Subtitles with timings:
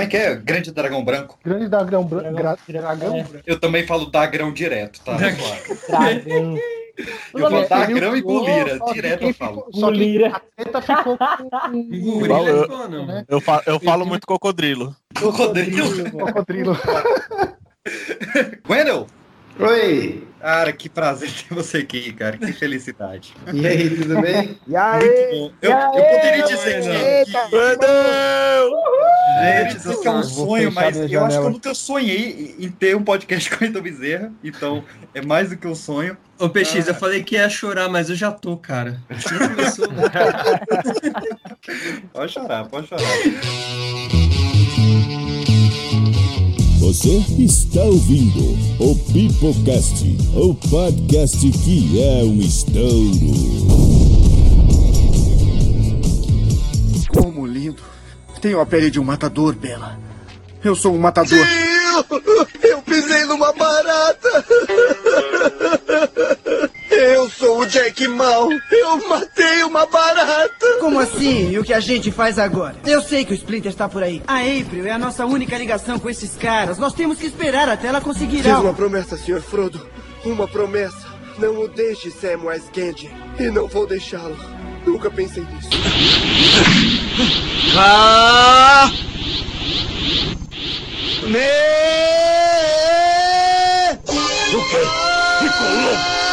[0.00, 0.34] Como é que é?
[0.34, 1.38] Grande Dragão Branco.
[1.44, 2.32] Grande Dragão Branco.
[2.34, 3.22] Dragão- Dragão é.
[3.22, 3.44] Branco.
[3.46, 5.14] Eu também falo Dagrão direto, tá?
[5.14, 5.46] Dragão.
[7.34, 9.56] Eu falo Dagrão e que direto eu falo.
[9.66, 11.48] ficou- Só que a treta ficou com
[12.20, 13.24] Gorila eu- é foda, mano.
[13.28, 14.96] Eu, fa- eu falo muito cocodrilo.
[15.14, 16.06] Crocodilo.
[16.08, 16.76] o cocodrilo.
[18.68, 19.06] Wendel!
[19.58, 20.26] Oi!
[20.40, 22.38] Cara, que prazer ter você aqui, cara.
[22.38, 23.34] Que felicidade.
[23.52, 24.58] E aí, tudo bem?
[24.66, 25.30] E aí?
[25.32, 26.88] Bom, eu, eu poderia dizer que,
[29.34, 31.50] poderia dizer que é um sonho, mas eu acho que eu janela.
[31.50, 34.32] nunca sonhei em ter um podcast com o Wendel Bezerra.
[34.42, 34.82] Então,
[35.14, 36.16] é mais do que um sonho.
[36.38, 36.90] Ô, PX, Ah.
[36.92, 38.98] eu falei que ia chorar, mas eu já tô, cara.
[39.10, 39.88] Já começou.
[42.14, 43.04] Pode chorar, pode chorar.
[46.80, 48.40] Você está ouvindo
[48.82, 50.02] o Pipocast,
[50.34, 52.80] o podcast que é um estouro.
[57.14, 57.82] Como lindo.
[58.40, 59.98] Tenho a pele de um matador, Bela.
[60.64, 61.46] Eu sou um matador.
[62.62, 64.46] Eu pisei numa barata!
[67.60, 68.48] O Jack Mal!
[68.70, 70.78] Eu matei uma barata!
[70.80, 71.50] Como assim?
[71.50, 72.74] E o que a gente faz agora?
[72.86, 74.22] Eu sei que o Splinter está por aí.
[74.26, 76.78] A April é a nossa única ligação com esses caras.
[76.78, 78.68] Nós temos que esperar até ela conseguir Fiz algo.
[78.68, 79.42] uma promessa, Sr.
[79.42, 79.86] Frodo.
[80.24, 81.06] Uma promessa.
[81.36, 83.10] Não o deixe, Samwise Gamgee.
[83.38, 84.38] E não vou deixá-lo.
[84.86, 85.68] Nunca pensei nisso.
[87.76, 88.90] Ah!
[94.52, 94.78] O quê?
[95.40, 96.29] Ficou louco?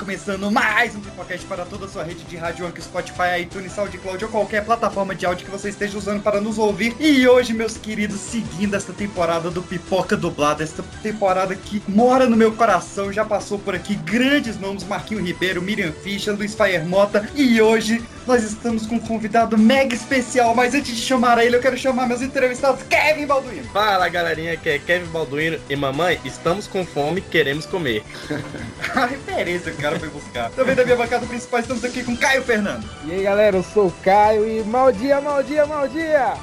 [0.00, 4.24] Começando mais um Pipocast para toda a sua rede de rádio, Anchor, Spotify, iTunes, SoundCloud
[4.24, 6.96] ou qualquer plataforma de áudio que você esteja usando para nos ouvir.
[6.98, 12.34] E hoje, meus queridos, seguindo esta temporada do Pipoca Dublado, esta temporada que mora no
[12.34, 17.28] meu coração, já passou por aqui grandes nomes, Marquinho Ribeiro, Miriam Fischer, Luiz Fayer Mota,
[17.34, 21.60] e hoje nós estamos com um convidado mega especial, mas antes de chamar ele, eu
[21.60, 23.64] quero chamar meus entrevistados, Kevin Balduino.
[23.72, 28.04] Fala galerinha, que é Kevin Balduino e mamãe, estamos com fome, queremos comer.
[28.94, 30.48] A referência que o cara foi buscar.
[30.50, 32.88] Também da minha bancada principal, estamos aqui com Caio Fernando.
[33.04, 36.34] E aí, galera, eu sou o Caio e mal dia, mal dia, mal dia!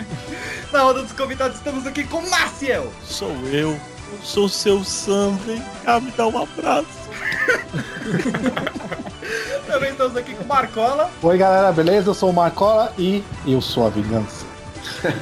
[0.70, 2.92] Na roda dos convidados, estamos aqui com Maciel.
[3.02, 3.80] Sou eu, eu
[4.22, 6.95] sou seu Sam, vem cá me dar um abraço.
[9.66, 12.10] Também estamos aqui com Marcola, Oi, galera, beleza?
[12.10, 14.44] Eu sou o Marcola e eu sou a vingança.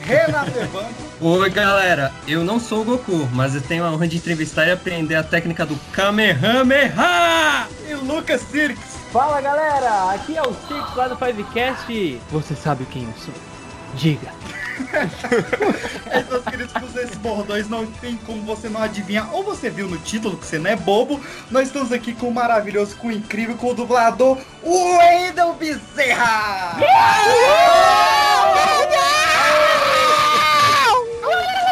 [0.00, 2.12] Renato Evandro Oi, galera.
[2.26, 5.22] Eu não sou o Goku, mas eu tenho a honra de entrevistar e aprender a
[5.22, 7.66] técnica do Kamehameha!
[7.88, 8.98] e Lucas Sirks.
[9.12, 12.20] Fala galera, aqui é o Six lá do Fivecast.
[12.30, 13.34] Você sabe quem eu sou?
[13.94, 14.28] Diga.
[16.10, 19.86] É, meus queridos, com esses bordões não tem como você não adivinhar, ou você viu
[19.86, 21.20] no título que você não é bobo.
[21.50, 26.78] Nós estamos aqui com o maravilhoso, com o incrível, com o dublador, o Wendel Bezerra.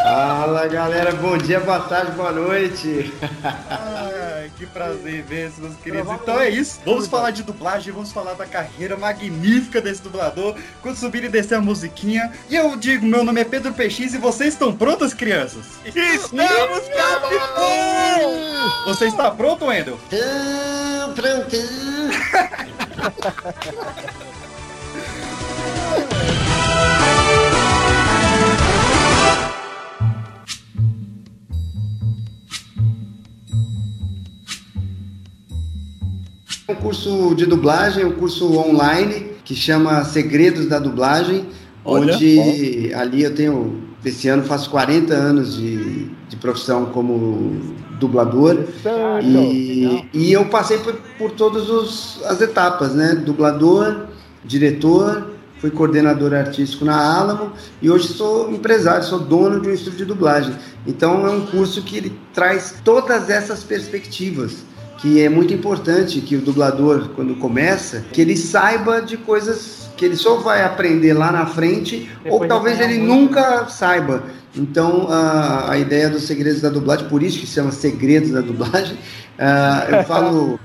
[0.06, 3.12] Fala galera, bom dia, boa tarde, boa noite.
[3.42, 6.12] Ai, que prazer ver isso, meus queridos.
[6.12, 6.78] Então é isso.
[6.84, 10.54] Vamos falar de dublagem, vamos falar da carreira magnífica desse dublador.
[10.80, 12.32] Quando subir e descer a musiquinha.
[12.48, 15.64] E eu digo, meu nome é Pedro PX e vocês estão prontas, crianças?
[15.84, 16.82] Estamos,
[18.84, 19.98] Você está pronto, Wendel?
[20.08, 22.10] Tão prontinho.
[36.68, 41.46] Um curso de dublagem, um curso online que chama Segredos da Dublagem,
[41.84, 48.64] Olha, onde ali eu tenho, esse ano faço 40 anos de, de profissão como dublador.
[49.22, 53.14] E, e eu passei por, por todas as etapas, né?
[53.14, 54.06] Dublador,
[54.44, 59.98] diretor, fui coordenador artístico na Alamo e hoje sou empresário, sou dono de um estúdio
[59.98, 60.52] de dublagem.
[60.84, 64.64] Então é um curso que ele traz todas essas perspectivas,
[64.98, 70.04] que é muito importante que o dublador, quando começa, que ele saiba de coisas que
[70.04, 74.24] ele só vai aprender lá na frente ou Depois de talvez ele nunca saiba.
[74.54, 78.40] Então, a, a ideia dos segredos da dublagem, por isso que se chama segredos da
[78.40, 78.98] dublagem,
[79.38, 80.58] ah, eu falo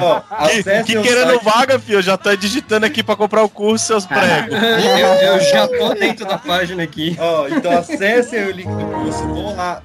[0.00, 3.42] Ó, Que, acesse que querendo site- vaga, filho, eu já tô digitando aqui pra comprar
[3.42, 4.54] o curso, seus pregos.
[4.54, 7.16] Eu, eu já tô dentro da página aqui.
[7.18, 9.82] Ó, então acessem o link do curso, vão lá.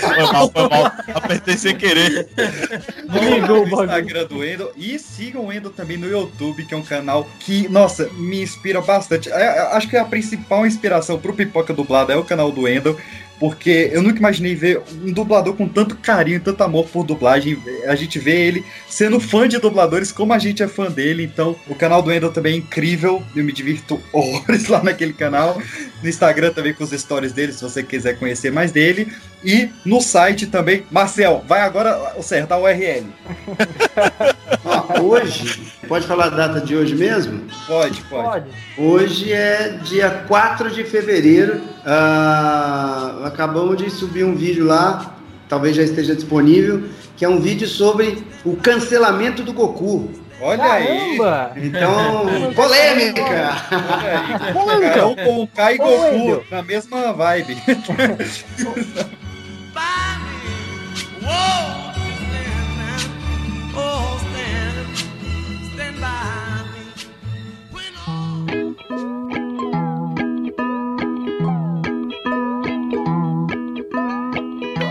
[0.00, 0.92] Foi mal, foi mal.
[1.14, 2.28] Apertei sem querer.
[3.08, 3.68] Vão lá Ligou o.
[3.88, 7.68] Instagram do Endo e sigam o Endo também no YouTube, que é um canal que,
[7.68, 9.30] nossa, me inspira bastante.
[9.30, 12.77] É, é, acho que a principal inspiração pro Pipoca Dublada é o canal do Endo.
[13.38, 17.56] Porque eu nunca imaginei ver um dublador com tanto carinho, tanto amor por dublagem.
[17.86, 21.22] A gente vê ele sendo fã de dubladores como a gente é fã dele.
[21.22, 23.22] Então, o canal do Endo também é incrível.
[23.36, 25.60] Eu me divirto horrores lá naquele canal.
[26.02, 29.12] No Instagram também com os stories dele, se você quiser conhecer mais dele.
[29.44, 30.84] E no site também.
[30.90, 33.06] Marcel, vai agora acertar o URL.
[34.64, 37.40] Ó, hoje, pode falar a data de hoje mesmo?
[37.66, 38.24] Pode, pode.
[38.24, 38.46] Pode.
[38.76, 41.62] Hoje é dia 4 de fevereiro.
[41.84, 45.16] Ah, acabamos de subir um vídeo lá,
[45.48, 46.84] talvez já esteja disponível,
[47.16, 50.10] que é um vídeo sobre o cancelamento do Goku.
[50.40, 51.16] Olha aí.
[51.18, 51.52] Caramba!
[51.56, 53.22] Então, polêmica!
[53.72, 54.52] Olha aí.
[54.52, 54.90] Polêmica.
[54.90, 57.56] Carol com o Kai e Goku na mesma vibe.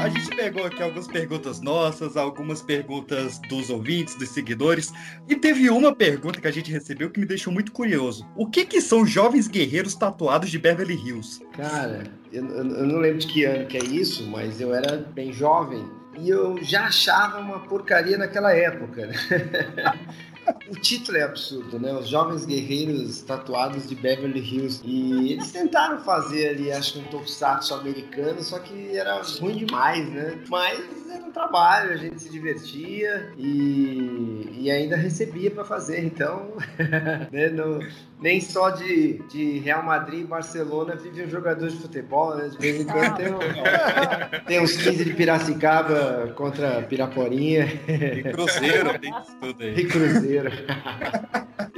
[0.02, 4.94] A gente pegou aqui algumas perguntas nossas, algumas perguntas dos ouvintes, dos seguidores,
[5.28, 8.26] e teve uma pergunta que a gente recebeu que me deixou muito curioso.
[8.36, 11.42] O que que são jovens guerreiros tatuados de Beverly Hills?
[11.56, 15.34] Cara, eu, eu- não lembro de que ano que é isso, mas eu era bem
[15.34, 15.86] jovem
[16.20, 19.08] e eu já achava uma porcaria naquela época.
[19.08, 19.14] né?
[20.70, 21.94] o título é absurdo, né?
[21.94, 24.82] Os Jovens Guerreiros Tatuados de Beverly Hills.
[24.84, 30.08] E eles tentaram fazer ali, acho que um tokusatsu americano, só que era ruim demais,
[30.10, 30.40] né?
[30.50, 36.54] Mas era um trabalho, a gente se divertia e, e ainda recebia para fazer, então
[37.32, 37.80] né, não-
[38.20, 42.50] nem só de, de Real Madrid e Barcelona vive um jogador de futebol, né?
[42.50, 43.38] De vez em quando tem, um-
[44.48, 49.80] tem uns 15 de Piracicaba contra Piraporinha E Cruzeiro, tem tudo aí.
[49.80, 50.50] e Cruzeiro.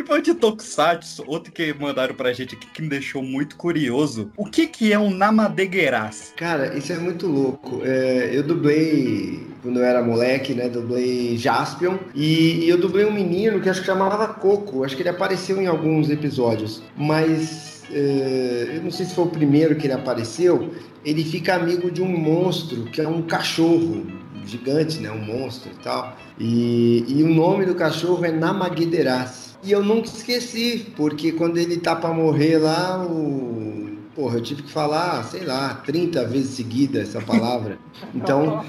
[0.10, 4.32] E falando de Tokusatsu, outro que mandaram pra gente aqui que me deixou muito curioso.
[4.36, 6.34] O que que é um Namadegueras?
[6.36, 7.82] Cara, isso é muito louco.
[7.84, 10.68] É, eu dublei, quando eu era moleque, né?
[10.68, 12.00] Dublei Jaspion.
[12.16, 14.84] E, e eu dublei um menino que acho que chamava Coco.
[14.84, 16.82] Acho que ele apareceu em alguns episódios.
[16.98, 20.74] Mas é, eu não sei se foi o primeiro que ele apareceu.
[21.06, 24.08] Ele fica amigo de um monstro, que é um cachorro
[24.44, 25.12] gigante, né?
[25.12, 26.18] Um monstro e tal.
[26.40, 29.49] E, e o nome do cachorro é Namaguederas.
[29.64, 33.90] E eu nunca esqueci, porque quando ele tá pra morrer lá, o.
[34.16, 37.78] Porra, eu tive que falar, sei lá, 30 vezes seguida essa palavra.
[38.16, 38.64] Então,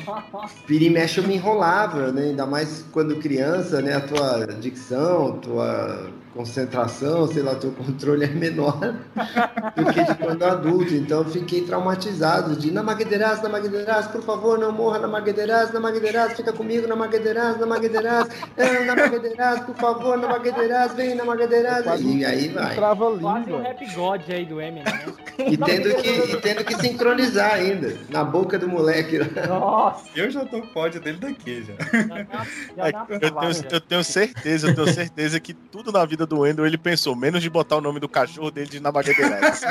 [0.66, 2.30] vira e mexe eu me enrolava, né?
[2.30, 3.94] Ainda mais quando criança, né?
[3.94, 8.78] A tua dicção, tua concentração, sei lá, teu controle é menor
[9.76, 10.94] do que de quando adulto.
[10.94, 16.86] Então eu fiquei traumatizado de Namaguederas, Namaguederas, por favor, não morra Namaguederas, Namaguederas, fica comigo,
[16.86, 22.00] Namaguederas, Namaguederas, é, Namaguederas, por favor, Namaguederas, vem Namaguederas.
[22.00, 22.76] E aí vai.
[22.76, 25.12] Quase um rap god aí do Eminem, né?
[25.38, 29.18] E tendo que, e tendo que sincronizar ainda, na boca do moleque.
[29.48, 31.74] Nossa, Eu já tô com o pódio dele daqui já.
[32.06, 32.46] já dá,
[32.76, 36.19] já dá uma Eu tenho, eu tenho certeza, eu tenho certeza que tudo na vida
[36.26, 39.60] do Wendel ele pensou, menos de botar o nome do cachorro dele de Namaguedeiradas.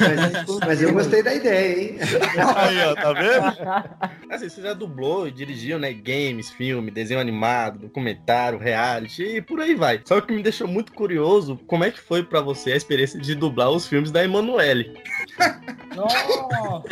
[0.00, 1.98] Mas, mas eu gostei da ideia, hein?
[2.56, 4.30] Aí, ó, tá vendo?
[4.30, 5.92] Assim, você já dublou e dirigiu, né?
[5.92, 10.00] Games, filme, desenho animado, documentário, reality e por aí vai.
[10.04, 13.34] Só que me deixou muito curioso como é que foi pra você a experiência de
[13.34, 14.94] dublar os filmes da Emanuele.
[15.94, 16.84] Nossa!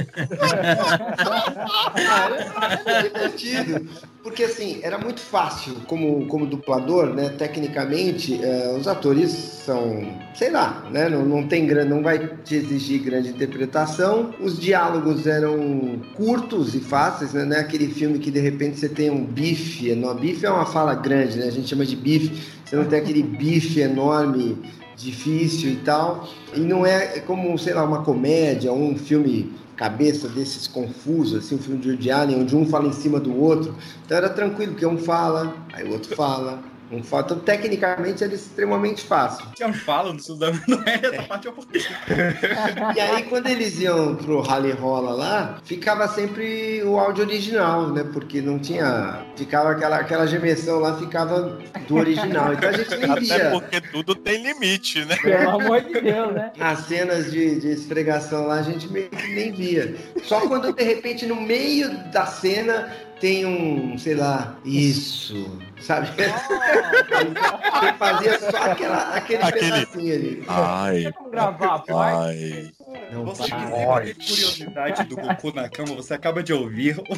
[2.84, 3.88] Era divertido.
[4.22, 7.30] Porque assim, era muito fácil como, como dublador, né?
[7.30, 11.08] Tecnicamente, eh, os atores são, sei lá, né?
[11.08, 14.34] Não, não tem grande, não vai te exigir grande interpretação.
[14.40, 17.44] Os diálogos eram curtos e fáceis, né?
[17.44, 20.20] Não é aquele filme que de repente você tem um bife enorme.
[20.20, 21.46] Bife é uma fala grande, né?
[21.46, 22.40] A gente chama de bife.
[22.64, 24.58] Você não tem aquele bife enorme,
[24.96, 26.28] difícil e tal.
[26.54, 31.58] E não é como, sei lá, uma comédia, um filme cabeça desses confusos, assim, um
[31.58, 33.74] filme de Woody Allen, onde um fala em cima do outro.
[34.04, 36.98] Então era tranquilo, porque um fala, aí o outro fala, um.
[36.98, 39.46] Então, tecnicamente, era extremamente fácil.
[39.54, 41.54] Tinha um falo no Sudano, não é essa parte eu
[42.96, 48.04] E aí, quando eles iam pro Rally Rola lá, ficava sempre o áudio original, né?
[48.12, 49.24] Porque não tinha.
[49.36, 52.52] Ficava aquela, aquela gemessão lá, ficava do original.
[52.52, 53.50] Então a gente nem Até via.
[53.50, 55.16] porque tudo tem limite, né?
[55.16, 56.52] Pelo amor de Deus, né?
[56.58, 59.96] As cenas de, de esfregação lá a gente meio que nem via.
[60.22, 66.08] Só quando de repente no meio da cena tem um, sei lá, isso, sabe?
[66.08, 70.44] Você fazia só aquela, aquele, Aquele- pedacinho ali.
[70.48, 72.70] Ai, Vamos gravar ai.
[73.12, 76.96] Não Você que curiosidade do Goku na cama, você acaba de ouvir.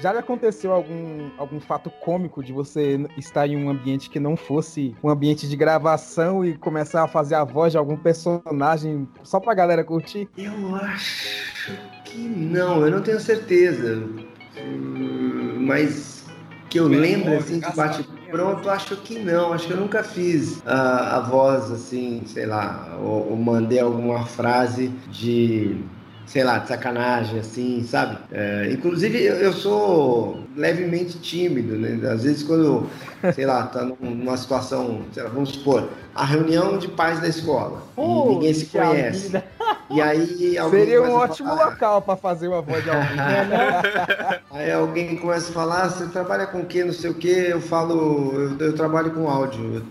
[0.00, 4.36] Já lhe aconteceu algum, algum fato cômico de você estar em um ambiente que não
[4.36, 9.38] fosse um ambiente de gravação e começar a fazer a voz de algum personagem só
[9.40, 10.28] pra galera curtir?
[10.38, 11.72] Eu acho
[12.04, 14.02] que não, eu não tenho certeza.
[14.58, 16.19] Hum, Mas
[16.70, 19.52] que eu lembro assim de bate pronto, acho que não.
[19.52, 24.24] Acho que eu nunca fiz a, a voz assim, sei lá, ou, ou mandei alguma
[24.24, 25.76] frase de
[26.26, 28.16] sei lá, de sacanagem, assim, sabe?
[28.30, 31.98] É, inclusive, eu, eu sou levemente tímido, né?
[32.08, 32.86] Às vezes, quando,
[33.34, 37.26] sei lá, tá num- numa situação, sei lá, vamos supor, a reunião de pais da
[37.26, 38.00] escola, e
[38.34, 39.26] ninguém se conhece.
[39.26, 39.44] vida.
[39.92, 43.08] E aí alguém Seria um ótimo falar- local pra fazer uma voz de alguém.
[44.52, 47.48] Aí alguém começa a falar, "Ah, você trabalha com o quê, não sei o quê,
[47.50, 49.84] eu falo, eu, eu trabalho com áudio.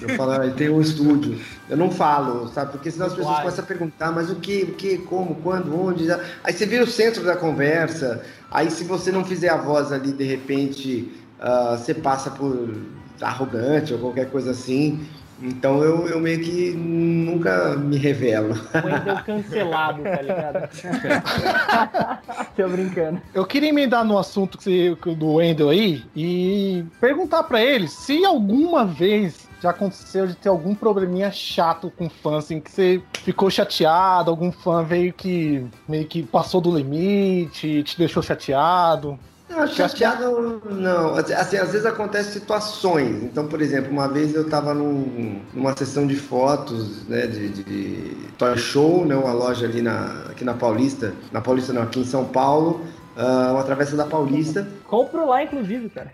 [0.00, 1.38] Eu falo, "Ah, tenho um estúdio.
[1.68, 2.72] Eu não falo, sabe?
[2.72, 3.42] Porque senão as pessoas Uai.
[3.44, 6.06] começam a perguntar, mas o que, o que, como, quando, onde?
[6.42, 8.22] Aí você vira o centro da conversa.
[8.50, 12.76] Aí se você não fizer a voz ali, de repente, ah, você passa por
[13.20, 15.00] arrogante ou qualquer coisa assim.
[15.40, 18.54] Então eu, eu meio que nunca me revelo.
[18.54, 20.68] O Wendel cancelado, tá ligado?
[22.56, 23.20] Tô brincando.
[23.32, 27.86] Eu queria emendar no assunto que você- que- do Wendel aí e perguntar pra ele
[27.88, 33.02] se alguma vez já aconteceu de ter algum probleminha chato com fã, assim, que você
[33.24, 39.18] ficou chateado, algum fã veio que meio que passou do limite, te deixou chateado.
[39.58, 41.14] Não, chateado não.
[41.16, 43.22] Assim, às vezes acontecem situações.
[43.24, 48.16] Então, por exemplo, uma vez eu estava num, numa sessão de fotos, né, de, de
[48.38, 52.04] Toy Show, né, uma loja ali na, aqui na Paulista, na Paulista não, aqui em
[52.04, 52.80] São Paulo,
[53.16, 54.68] ah, uma travessa da Paulista.
[54.86, 56.12] Compro lá, inclusive, cara.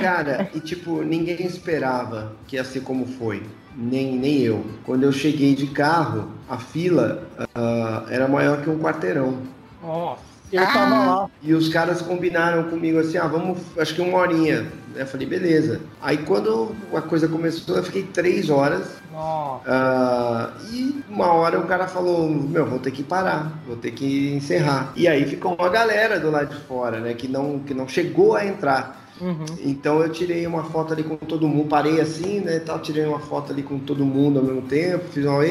[0.00, 3.42] Cara, e tipo, ninguém esperava que ia ser como foi.
[3.76, 4.64] Nem, nem eu.
[4.84, 7.22] Quando eu cheguei de carro, a fila
[7.54, 9.38] ah, era maior que um quarteirão.
[9.82, 10.30] Nossa.
[10.52, 11.30] Eu tava lá.
[11.42, 14.66] E os caras combinaram comigo assim, ah, vamos, acho que uma horinha.
[14.94, 15.80] Eu falei, beleza.
[16.02, 19.00] Aí quando a coisa começou, eu fiquei três horas.
[19.12, 19.64] Nossa.
[19.66, 24.32] ah, e uma hora o cara falou, meu, vou ter que parar, vou ter que
[24.34, 24.92] encerrar.
[24.96, 28.36] E aí ficou uma galera do lado de fora, né, que não, que não chegou
[28.36, 29.00] a entrar.
[29.20, 29.44] Uhum.
[29.62, 33.20] Então eu tirei uma foto ali com todo mundo, parei assim, né, tal, tirei uma
[33.20, 35.44] foto ali com todo mundo ao mesmo tempo, fiz uma.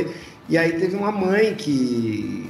[0.49, 2.48] E aí teve uma mãe que,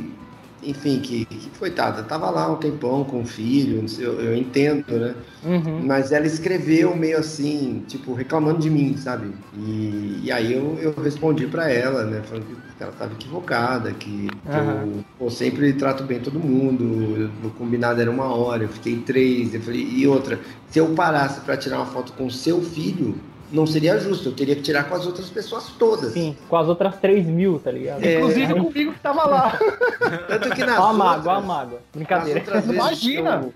[0.64, 4.36] enfim, que, que coitada, tava lá um tempão com o filho, não sei, eu, eu
[4.36, 5.16] entendo, né?
[5.44, 5.86] Uhum.
[5.86, 9.34] Mas ela escreveu meio assim, tipo, reclamando de mim, sabe?
[9.54, 12.22] E, e aí eu, eu respondi pra ela, né?
[12.24, 14.84] Falando que ela tava equivocada, que, Aham.
[14.86, 17.32] eu pô, sempre trato bem todo mundo.
[17.44, 19.54] O combinado era uma hora, eu fiquei três.
[19.54, 23.66] Eu falei, e outra, se eu parasse pra tirar uma foto com seu filho, não
[23.68, 24.30] seria justo.
[24.30, 26.14] Eu teria que tirar com as outras pessoas todas.
[26.14, 28.04] Sim, com as outras 3 mil, tá ligado?
[28.04, 29.60] É, Inclusive comigo que tava lá.
[30.28, 31.80] Tanto que nas Ó a mágoa, outras- ó a mágoa.
[31.94, 32.40] Brincadeira.
[32.40, 33.42] Nas outras vezes Imagina!
[33.44, 33.54] eu-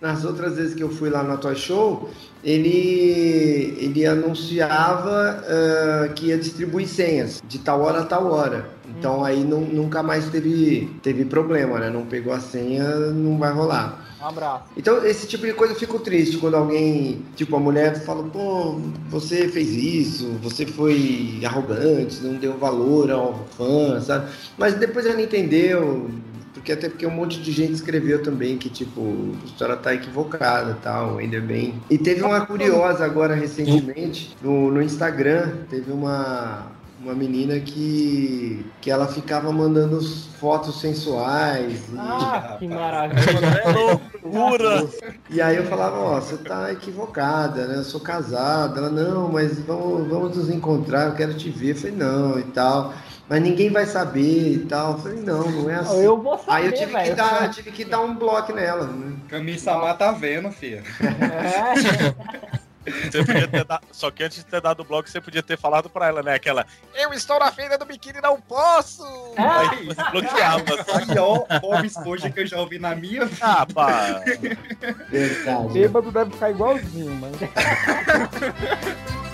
[0.00, 2.10] nas outras vezes que eu fui lá na Toy Show,
[2.44, 8.66] ele, ele anunciava ah, que ia distribuir senhas de tal hora a tal hora.
[8.98, 11.90] Então aí não- nunca mais teve, teve problema, né?
[11.90, 14.06] Não pegou a senha, não vai rolar.
[14.20, 14.64] Um abraço.
[14.76, 18.78] Então, esse tipo de coisa eu fico triste quando alguém, tipo, a mulher fala, pô,
[19.08, 24.30] você fez isso, você foi arrogante, não deu valor ao fã, sabe?
[24.58, 26.10] Mas depois ela entendeu,
[26.52, 30.72] porque até porque um monte de gente escreveu também que, tipo, a história tá equivocada
[30.72, 31.80] e tal, ainda bem.
[31.88, 36.66] E teve uma curiosa agora recentemente, no, no Instagram, teve uma
[37.02, 40.00] uma menina que, que ela ficava mandando
[40.38, 41.88] fotos sensuais.
[41.92, 44.00] E, Ah, que maravilha.
[44.22, 44.86] Loucura!
[45.30, 47.76] e aí eu falava, ó, você tá equivocada, né?
[47.76, 48.78] Eu sou casada.
[48.78, 51.70] Ela, não, mas vamos, vamos nos encontrar, eu quero te ver.
[51.70, 52.92] Eu falei, não, e tal.
[53.28, 54.92] Mas ninguém vai saber e tal.
[54.92, 56.02] Eu falei, não, não é assim.
[56.02, 57.16] Eu vou saber, Aí eu tive que, velho.
[57.16, 58.86] dar, tive que dar um bloco nela.
[58.86, 59.16] Né?
[59.28, 60.82] Camisa tá vendo, filho.
[61.00, 62.49] É.
[62.90, 63.86] Você podia ter dado...
[63.92, 66.34] Só que antes de ter dado o bloco, você podia ter falado pra ela, né?
[66.34, 69.04] Aquela, eu estou na feira do biquíni, não posso!
[69.36, 70.64] Aí você bloqueava.
[70.80, 73.38] A pior Bob Esponja que eu já ouvi na minha vida.
[73.40, 74.22] Ah, pá.
[75.08, 75.72] Verdade.
[75.72, 77.38] Bêbado deve ficar igualzinho, mano.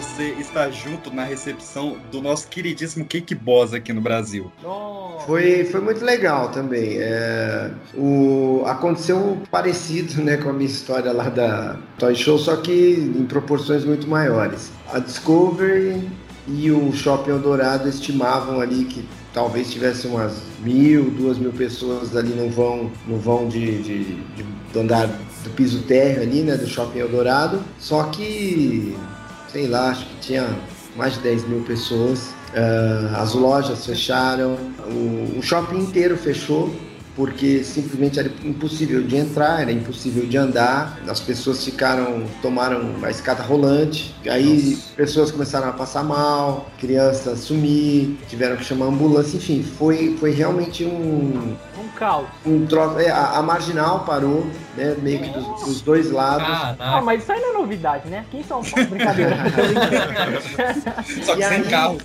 [0.00, 4.52] você estar junto na recepção do nosso queridíssimo Cake Boss aqui no Brasil?
[5.24, 6.96] Foi, foi muito legal também.
[6.98, 13.12] É, o, aconteceu parecido né, com a minha história lá da Toy Show, só que
[13.16, 14.70] em proporções muito maiores.
[14.92, 16.06] A Discovery
[16.46, 22.30] e o Shopping Eldorado estimavam ali que talvez tivesse umas mil, duas mil pessoas ali
[22.34, 25.06] no vão, no vão de, de, de- do andar
[25.42, 27.62] do piso térreo ali, né, do Shopping Eldorado.
[27.78, 28.94] Só que,
[29.56, 30.46] sei lá, acho que tinha
[30.94, 32.34] mais de 10 mil pessoas.
[32.54, 36.74] Ah, as lojas fecharam, o, o shopping inteiro fechou
[37.16, 40.98] porque simplesmente era impossível de entrar, era impossível de andar.
[41.08, 44.14] As pessoas ficaram, tomaram a escada rolante.
[44.30, 49.38] Aí pessoas começaram a passar mal, crianças sumir, tiveram que chamar a ambulância.
[49.38, 52.26] Enfim, foi, foi realmente um, Um caos.
[52.44, 52.98] um troço.
[53.00, 54.46] é, a, a marginal parou,
[54.76, 54.94] né?
[55.00, 56.76] Meio que dos, dos dois lados.
[56.78, 58.18] Ah, mas isso aí não é novidade, né?
[58.20, 59.36] Aqui em São Paulo, brincadeira.
[61.24, 61.98] Só que E sem aí- carro.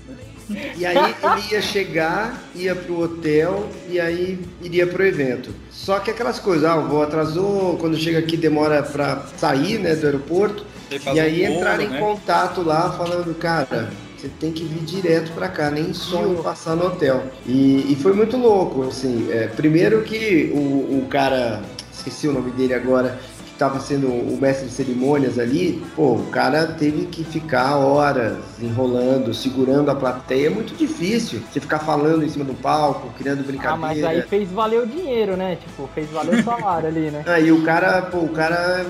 [0.77, 5.53] E aí ele ia chegar, ia pro hotel e aí iria pro evento.
[5.70, 9.96] Só que aquelas coisas, ah, o voo atrasou, quando chega aqui demora pra sair, né,
[9.96, 10.65] do aeroporto.
[11.13, 11.98] E aí um bolo, entraram né?
[11.98, 16.75] em contato lá falando, cara, você tem que vir direto pra cá, nem só passar
[16.75, 17.24] no hotel.
[17.46, 19.31] E, e foi muito louco, assim.
[19.31, 21.61] é, primeiro que o, o cara,
[21.92, 23.20] esqueci o nome dele agora,
[23.61, 28.37] que tava sendo o mestre de cerimônias ali, pô, o cara teve que ficar horas
[28.59, 30.47] enrolando, segurando a plateia.
[30.47, 33.77] É muito difícil você ficar falando em cima do palco, criando Ah, brincadeira.
[33.77, 35.57] mas aí fez valer o dinheiro, né?
[35.57, 37.24] Tipo, fez valer o salário ali, né?
[37.27, 38.85] Aí o cara, pô, o cara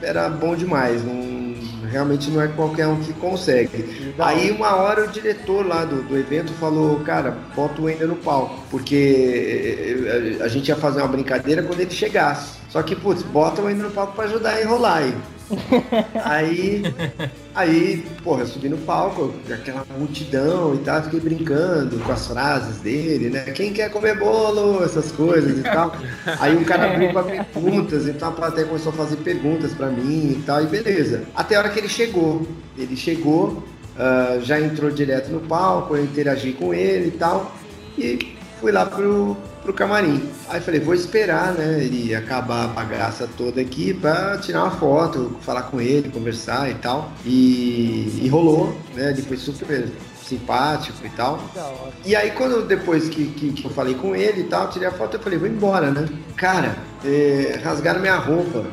[0.00, 1.54] era bom demais, não,
[1.88, 4.14] realmente não é qualquer um que consegue.
[4.18, 8.16] Aí uma hora o diretor lá do, do evento falou, cara, bota o Ender no
[8.16, 12.63] palco, porque eh, a, a gente ia fazer uma brincadeira quando ele chegasse.
[12.74, 15.14] Só que, putz, bota o Ender no palco pra ajudar a enrolar aí.
[16.24, 16.82] aí,
[17.54, 22.78] aí, porra, eu subi no palco, aquela multidão e tal, fiquei brincando com as frases
[22.78, 23.42] dele, né?
[23.52, 24.82] Quem quer comer bolo?
[24.82, 25.94] Essas coisas e tal.
[26.40, 30.32] Aí um cara abriu pra perguntas, então a plateia começou a fazer perguntas pra mim
[30.32, 31.22] e tal, e beleza.
[31.32, 32.44] Até a hora que ele chegou.
[32.76, 33.62] Ele chegou,
[33.96, 37.54] ah, já entrou direto no palco, eu interagi com ele e tal,
[37.96, 40.22] e fui lá pro, pro camarim.
[40.48, 45.36] Aí falei, vou esperar, né, ele acabar a bagaça toda aqui pra tirar uma foto,
[45.40, 47.10] falar com ele, conversar e tal.
[47.24, 49.88] E, e rolou, né, ele foi super
[50.22, 51.38] simpático e tal.
[52.04, 54.90] E aí quando depois que, que, que eu falei com ele e tal, tirei a
[54.92, 56.08] foto, eu falei, vou embora, né?
[56.36, 58.64] Cara, é, rasgaram minha roupa.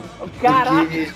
[0.42, 0.86] Caraca!
[0.86, 1.10] Porque,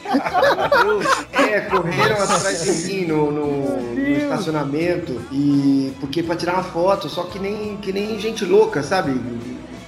[1.41, 7.07] é, correram atrás de mim no, no- no estacionamento e porque pra tirar uma foto,
[7.07, 9.11] só que nem, que nem gente louca, sabe?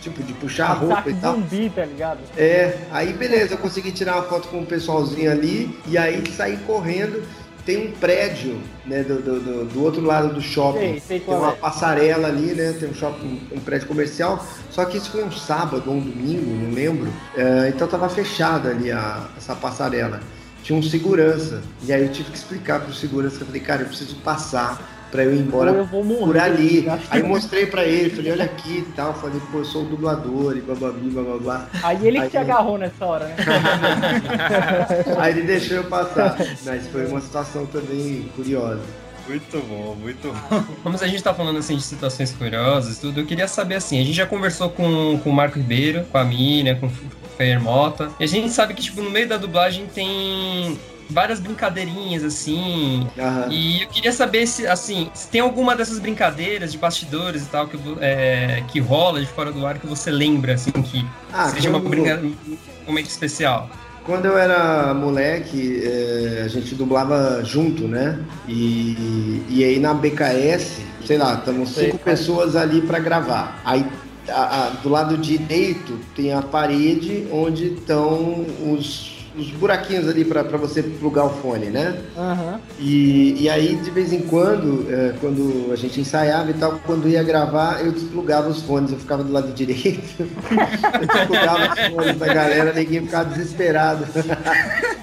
[0.07, 1.33] Tipo, de puxar a roupa e tal.
[1.35, 2.19] zumbi, tá ligado?
[2.37, 6.55] É, aí beleza, eu consegui tirar uma foto com o pessoalzinho ali e aí saí
[6.65, 7.23] correndo.
[7.65, 10.79] Tem um prédio, né, do, do, do- outro lado do shopping.
[10.79, 11.55] Sei, sei tem uma é.
[11.55, 12.73] passarela ali, né?
[12.79, 14.41] Tem um shopping, um prédio comercial.
[14.71, 17.11] Só que isso foi um sábado ou um domingo, não lembro.
[17.35, 20.21] É, então tava fechada ali a, essa passarela.
[20.63, 21.61] Tinha um segurança.
[21.83, 24.96] E aí eu tive que explicar pro segurança que eu falei, cara, eu preciso passar
[25.11, 26.25] pra eu ir embora eu vou morrer.
[26.25, 26.87] por ali.
[27.09, 29.13] Aí eu mostrei pra ele, falei, olha aqui e tal.
[29.13, 31.67] Falei, pô, eu sou o dublador e bababi, bababá.
[31.83, 33.35] Aí ele que te agarrou nessa hora, né?
[35.17, 36.37] Aí ele deixou eu passar.
[36.65, 38.81] Mas foi uma situação também curiosa.
[39.27, 40.63] Muito bom, muito bom.
[40.81, 43.99] Como a gente tá falando assim de situações curiosas e tudo, eu queria saber assim,
[43.99, 46.91] a gente já conversou com, com o Marco Ribeiro, com a Miriam, com o
[47.37, 52.23] Fer Mota, e a gente sabe que, tipo, no meio da dublagem tem várias brincadeirinhas,
[52.23, 53.07] assim.
[53.17, 53.47] Aham.
[53.51, 57.67] E eu queria saber se, assim, se tem alguma dessas brincadeiras de bastidores e tal
[57.67, 61.69] que, é, que rola de fora do ar que você lembra, assim, que Ah, seja
[61.69, 63.69] uma quando- brinca- um momento especial.
[64.05, 68.17] Quando eu era moleque, eh, a gente dublava junto, né?
[68.47, 73.61] E, e aí na BKS, sei lá, estamos cinco pessoas ali para gravar.
[73.65, 73.85] Aí
[74.29, 80.43] a- a- do lado direito tem a parede onde estão os, os buraquinhos ali para
[80.57, 82.01] você plugar o fone, né?
[82.17, 82.59] Aham.
[82.79, 87.07] E, e aí, de vez em quando, eh, quando a gente ensaiava e tal, quando
[87.07, 92.17] ia gravar, eu desplugava os fones, eu ficava do lado direito, eu desplugava os fones
[92.17, 94.05] da galera, ninguém ficava desesperado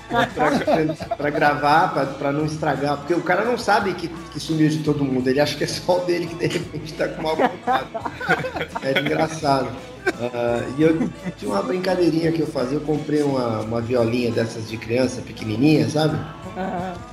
[0.08, 4.68] pra, pra gravar, pra, pra não estragar, porque o cara não sabe que, que sumiu
[4.68, 7.22] de todo mundo, ele acha que é só o dele que de repente tá com
[7.22, 7.88] mal vontade.
[8.82, 9.93] É engraçado.
[10.06, 14.68] Ah, e eu tinha uma brincadeirinha que eu fazia, eu comprei uma, uma violinha dessas
[14.68, 16.18] de criança, pequenininha, sabe?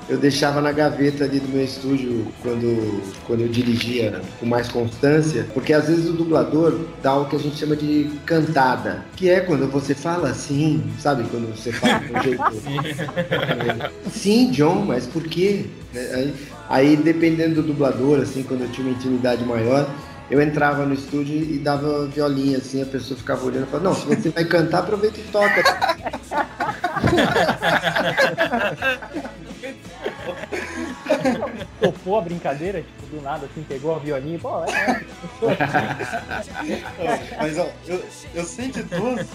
[0.08, 5.48] Eu deixava na gaveta ali do meu estúdio quando, quando eu dirigia com mais constância,
[5.54, 9.40] porque às vezes o dublador dá o que a gente chama de cantada, que é
[9.40, 11.24] quando você fala assim, sabe?
[11.32, 12.44] Quando você fala um jeito.
[14.12, 15.66] Sim, John, mas por quê?
[15.96, 16.34] Aí,
[16.70, 19.90] aí, dependendo do dublador, assim, quando eu tinha uma intimidade maior,
[20.30, 23.96] eu entrava no estúdio e dava violinha, assim, a pessoa ficava olhando e falava, não,
[23.96, 25.62] se você vai cantar, aproveita e toca.
[31.80, 35.02] Topou a brincadeira, tipo, do nada, assim, pegou a violinha e, pô, é.
[37.38, 38.04] Mas ó, eu,
[38.34, 39.28] eu sei de duas,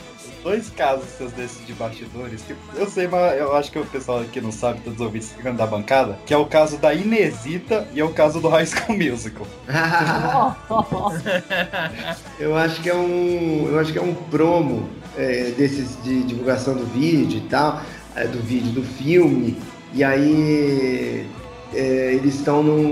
[0.46, 2.40] dois casos seus desses de bastidores.
[2.42, 5.32] Que eu sei, mas eu acho que o pessoal aqui não sabe, todos os ouvintes
[5.32, 8.66] ficando da bancada, que é o caso da Inesita e é o caso do High
[8.66, 9.44] School Musical.
[12.38, 16.74] Eu acho que é um, eu acho que é um promo é, desses de divulgação
[16.74, 17.80] do vídeo e tal,
[18.14, 19.56] é, do vídeo do filme.
[19.94, 21.26] E aí
[21.74, 22.82] é, eles estão num,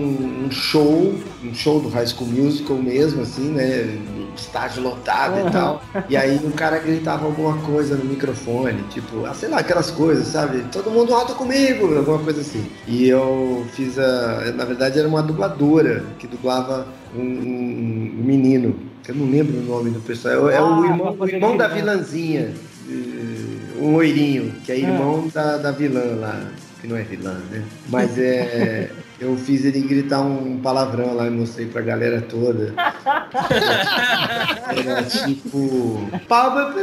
[0.43, 3.99] num show, um show do High School Musical mesmo, assim, né?
[4.37, 5.81] Estágio lotado e tal.
[6.09, 10.27] E aí um cara gritava alguma coisa no microfone, tipo, ah, sei lá, aquelas coisas,
[10.27, 10.65] sabe?
[10.73, 12.67] Todo mundo alto comigo, alguma coisa assim.
[12.89, 14.53] E eu fiz a.
[14.57, 19.63] Na verdade era uma dubladora que dublava um, um- menino, que eu não lembro o
[19.63, 20.51] nome do pessoal.
[20.51, 22.53] É, o Ah, irmão, pra o irmão da vilãzinha.
[22.91, 26.41] eh, Um loirinho, que é irmão da, da vilã lá.
[26.85, 27.65] Que não é vilã, né?
[27.89, 28.91] Mas é.
[29.19, 32.75] Eu fiz ele gritar um palavrão lá e mostrei pra galera toda.
[34.69, 36.07] Era tipo.
[36.29, 36.75] Palma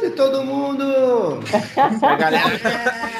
[0.00, 1.40] de todo mundo!
[1.76, 2.48] A galera.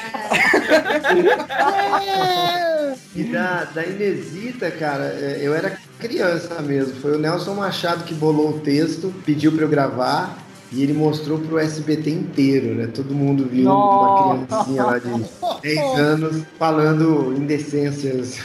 [3.15, 6.95] E da, da Inesita, cara, é, eu era criança mesmo.
[7.01, 10.37] Foi o Nelson Machado que bolou o texto, pediu pra eu gravar.
[10.71, 12.87] E ele mostrou pro SBT inteiro, né?
[12.87, 14.45] Todo mundo viu uma Nossa.
[14.45, 15.25] criancinha lá de
[15.63, 18.37] 10 anos falando indecências.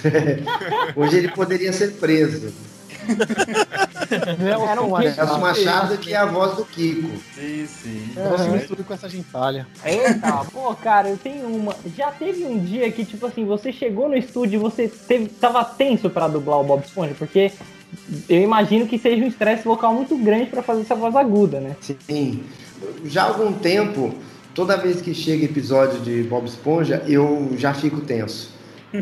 [0.96, 2.52] Hoje ele poderia ser preso.
[4.10, 5.12] Era um quê?
[5.16, 7.08] Nelson Machado, que é a voz do Kiko.
[7.34, 8.12] Sim, sim.
[8.16, 9.66] Nossa, mistura com essa gentalha.
[9.84, 11.76] Eita, pô, cara, eu tenho uma.
[11.96, 15.64] Já teve um dia que, tipo assim, você chegou no estúdio e você teve, tava
[15.64, 17.52] tenso pra dublar o Bob Esponja, porque
[18.28, 21.76] eu imagino que seja um estresse vocal muito grande pra fazer essa voz aguda, né?
[21.80, 22.42] Sim.
[23.04, 24.14] Já há algum tempo,
[24.54, 28.52] toda vez que chega episódio de Bob Esponja, eu já fico tenso.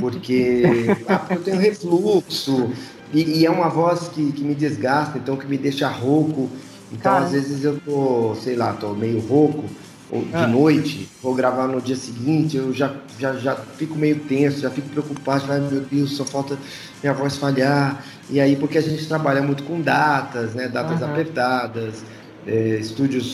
[0.00, 0.62] Porque
[1.08, 2.70] ah, eu tenho refluxo.
[3.12, 6.48] E, e é uma voz que, que me desgasta, então que me deixa rouco.
[6.90, 7.24] Então, Cara.
[7.24, 9.64] às vezes eu tô, sei lá, tô meio rouco
[10.12, 10.46] ou de Ah.
[10.46, 14.88] noite, vou gravar no dia seguinte, eu já, já, já fico meio tenso, já fico
[14.90, 16.58] preocupado, vai, meu Deus, só falta
[17.02, 18.04] minha voz falhar.
[18.28, 20.68] E aí, porque a gente trabalha muito com datas, né?
[20.68, 21.12] Datas Aham.
[21.12, 22.04] apertadas,
[22.46, 23.24] é, estúdios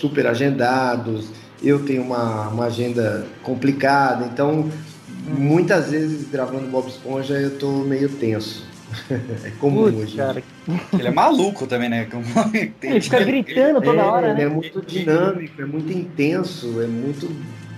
[0.00, 1.26] super agendados,
[1.60, 4.70] eu tenho uma, uma agenda complicada, então
[5.26, 8.67] muitas vezes gravando Bob Esponja eu tô meio tenso.
[9.44, 10.16] é comum Putz, hoje.
[10.16, 10.42] cara.
[10.98, 12.08] Ele é maluco também, né?
[12.82, 14.48] Ele fica gritando toda É, hora, é né?
[14.48, 17.28] muito dinâmico, é muito intenso, é muito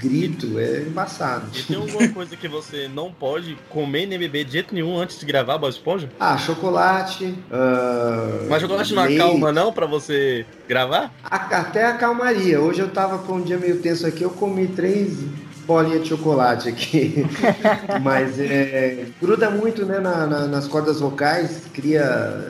[0.00, 1.46] grito, é embaçado.
[1.54, 5.18] E tem alguma coisa que você não pode comer nem beber de jeito nenhum antes
[5.20, 6.08] de gravar Bob Esponja?
[6.18, 7.34] Ah, chocolate.
[7.50, 11.12] ah, Mas chocolate não acalma não pra você gravar?
[11.22, 12.60] A- Até a calmaria.
[12.60, 15.18] Hoje eu tava com um dia meio tenso aqui, eu comi três
[15.70, 17.24] bolinhas de chocolate aqui.
[18.02, 22.02] Mas é, gruda muito né, na- na- nas cordas vocais, cria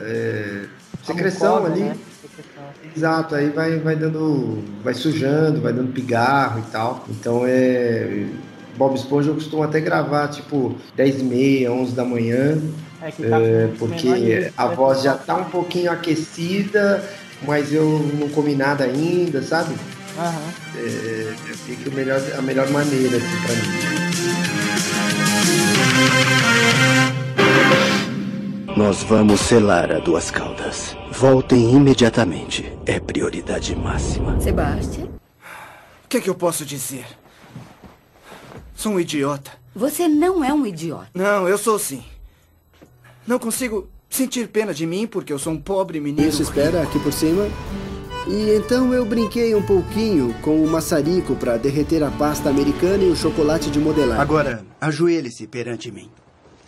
[0.03, 0.63] é,
[1.05, 1.83] secreção mucosa, ali.
[1.83, 1.95] né?
[2.97, 4.63] Exato, aí vai, vai dando.
[4.83, 7.05] vai sujando, vai dando pigarro e tal.
[7.09, 8.25] Então é.
[8.75, 12.57] Bob Esponja eu costumo até gravar tipo 10 e meia, 11 da manhã,
[13.03, 17.03] É que tá é, porque a estresse voz já tá um pouquinho aquecida,
[17.45, 19.75] mas eu não comi nada ainda, sabe?
[20.17, 20.53] Aham.
[20.75, 24.01] É, eu sei que o melhor, a melhor maneira, assim, pra mim.
[28.77, 30.95] Nós vamos selar a Duas Caldas.
[31.11, 32.71] Voltem imediatamente.
[32.85, 34.39] É prioridade máxima.
[34.39, 35.05] Sebastian?
[35.05, 37.05] O que é que eu posso dizer?
[38.75, 39.51] Sou um idiota.
[39.75, 41.09] Você não é um idiota.
[41.13, 42.03] Não, eu sou sim.
[43.27, 46.27] Não consigo sentir pena de mim porque eu sou um pobre menino.
[46.27, 47.47] Isso espera aqui por cima.
[48.31, 53.09] E então eu brinquei um pouquinho com o maçarico para derreter a pasta americana e
[53.09, 54.21] o chocolate de modelar.
[54.21, 56.09] Agora, ajoelhe-se perante mim.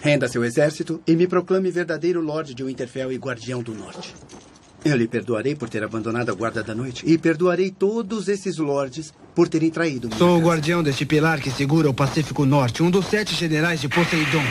[0.02, 4.13] Renda seu exército e me proclame verdadeiro Lorde de Winterfell e Guardião do Norte.
[4.84, 9.13] Eu lhe perdoarei por ter abandonado a Guarda da Noite e perdoarei todos esses lords
[9.34, 10.10] por terem traído.
[10.17, 13.88] Sou o guardião deste pilar que segura o Pacífico Norte, um dos sete generais de
[13.88, 14.43] Poseidon.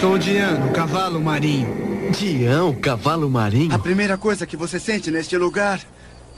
[0.00, 2.12] Sou Diano, cavalo marinho.
[2.16, 3.74] Dião, cavalo marinho?
[3.74, 5.80] A primeira coisa que você sente neste lugar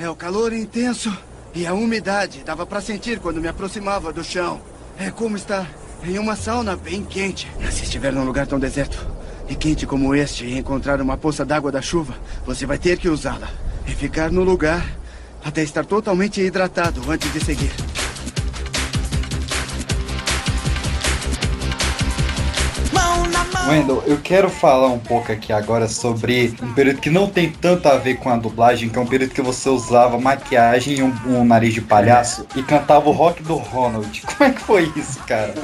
[0.02, 1.16] é o calor intenso
[1.54, 2.42] e a umidade.
[2.44, 4.60] Dava para sentir quando me aproximava do chão.
[4.98, 5.70] É como estar
[6.04, 7.48] em uma sauna bem quente.
[7.70, 9.06] Se estiver num lugar tão deserto
[9.48, 13.08] e quente como este e encontrar uma poça d'água da chuva, você vai ter que
[13.08, 13.48] usá-la
[13.86, 14.84] e ficar no lugar
[15.44, 17.72] até estar totalmente hidratado antes de seguir.
[23.68, 27.86] Wendel, eu quero falar um pouco aqui agora sobre um período que não tem tanto
[27.88, 31.14] a ver com a dublagem, que é um período que você usava maquiagem e um,
[31.26, 34.22] um nariz de palhaço e cantava o rock do Ronald.
[34.26, 35.54] Como é que foi isso, cara?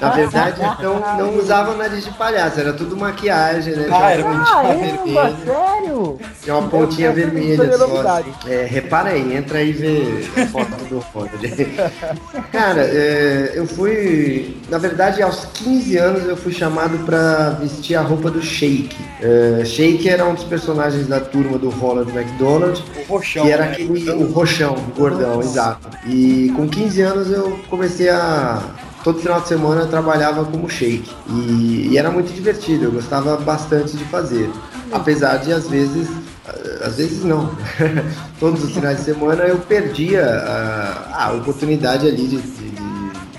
[0.00, 3.88] Na verdade, não, não usava nariz de palhaço, era tudo maquiagem, né?
[3.90, 6.18] Ah, era Caramba, sério?
[6.42, 8.18] Tinha uma pontinha vermelha só.
[8.18, 8.30] Assim.
[8.46, 11.34] É, repara aí, entra aí e vê a foto do Ronald.
[12.52, 14.56] Cara, é, eu fui.
[14.68, 16.73] Na verdade, aos 15 anos eu fui chamado
[17.04, 18.96] pra vestir a roupa do Shake.
[19.20, 22.82] É, Shake era um dos personagens da turma do Ronald McDonald.
[22.96, 23.44] O roxão.
[23.44, 23.72] Que era né?
[23.72, 24.10] aquele.
[24.10, 25.88] O roxão, o gordão, exato.
[26.06, 28.62] E com 15 anos eu comecei a.
[29.02, 31.10] Todo final de semana eu trabalhava como shake.
[31.28, 34.50] E, e era muito divertido, eu gostava bastante de fazer.
[34.92, 36.08] Apesar de às vezes.
[36.82, 37.50] Às vezes não.
[38.38, 42.63] Todos os finais de semana eu perdia a, a oportunidade ali de, de,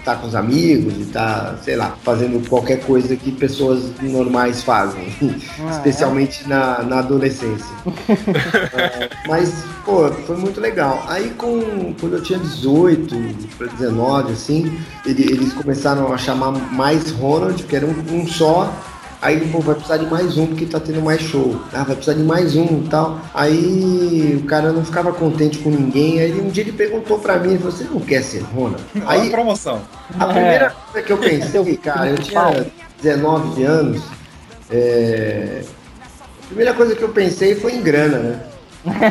[0.06, 5.08] estar com os amigos, de estar, sei lá, fazendo qualquer coisa que pessoas normais fazem.
[5.72, 7.66] Especialmente na, na adolescência.
[8.78, 11.04] É, mas, pô, foi muito legal.
[11.08, 13.16] Aí com, quando eu tinha 18
[13.58, 18.72] para 19, assim, ele- eles começaram a chamar mais Ronald, que era um, um só.
[19.22, 21.60] Aí, pô, vai precisar de mais um porque tá tendo mais show.
[21.74, 23.20] Ah, vai precisar de mais um e tal.
[23.34, 26.20] Aí o cara não ficava contente com ninguém.
[26.20, 28.84] Aí um dia ele perguntou pra mim, você não quer ser Ronald?
[29.08, 29.82] Aí, promoção.
[30.20, 32.66] a primeira coisa que eu pensei, cara, eu tinha
[33.02, 34.02] 19 anos.
[34.70, 35.62] é,
[36.44, 38.40] A primeira coisa que eu pensei foi em grana, né?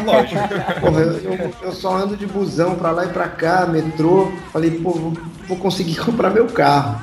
[0.04, 0.80] Lógico.
[0.80, 4.30] Porra, eu, eu- eu só ando de busão pra lá e pra cá, metrô.
[4.52, 5.12] Falei, pô, vou,
[5.48, 7.02] vou conseguir comprar meu carro.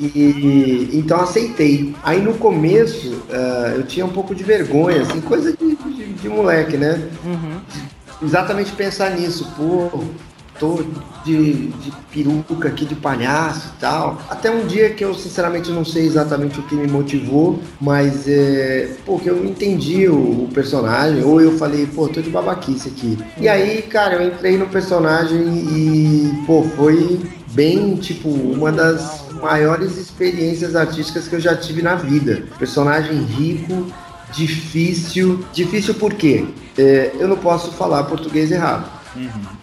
[0.00, 1.94] E então aceitei.
[2.02, 6.28] Aí no começo ah, eu tinha um pouco de vergonha, assim, coisa de, de- de
[6.28, 7.08] moleque, né?
[8.22, 10.02] Exatamente pensar nisso, pô,
[10.58, 10.82] tô
[11.24, 14.20] de, de peruca aqui de palhaço e tal.
[14.28, 18.90] Até um dia que eu sinceramente não sei exatamente o que me motivou, mas é,
[19.04, 23.18] pô, que eu entendi o, o personagem, ou eu falei, pô, tô de babaquice aqui.
[23.38, 27.20] E aí, cara, eu entrei no personagem e, pô, foi
[27.52, 32.44] bem, tipo, uma das maiores experiências artísticas que eu já tive na vida.
[32.58, 33.86] Personagem rico,
[34.32, 35.44] difícil.
[35.52, 36.44] Difícil por quê?
[36.76, 38.95] É, eu não posso falar português errado.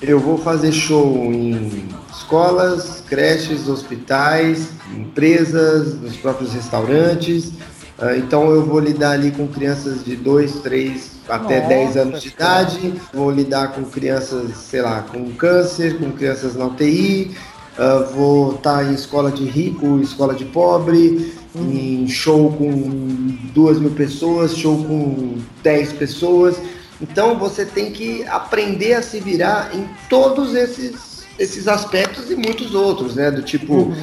[0.02, 7.52] Eu vou fazer show em escolas, creches, hospitais, empresas, nos próprios restaurantes.
[8.00, 12.22] Ah, Então eu vou lidar ali com crianças de 2, 3 até Nossa, 10 anos
[12.22, 12.94] de idade.
[13.13, 17.36] Vou lidar com crianças, sei lá, com câncer, com crianças na UTI.
[17.78, 22.72] Ah, vou estar em escola de rico, escola de pobre, em show com
[23.54, 26.58] duas mil pessoas, show com 10 pessoas.
[27.01, 32.73] Então você tem que aprender a se virar em todos esses, esses aspectos e muitos
[32.73, 33.32] outros, né?
[33.32, 33.93] Do tipo,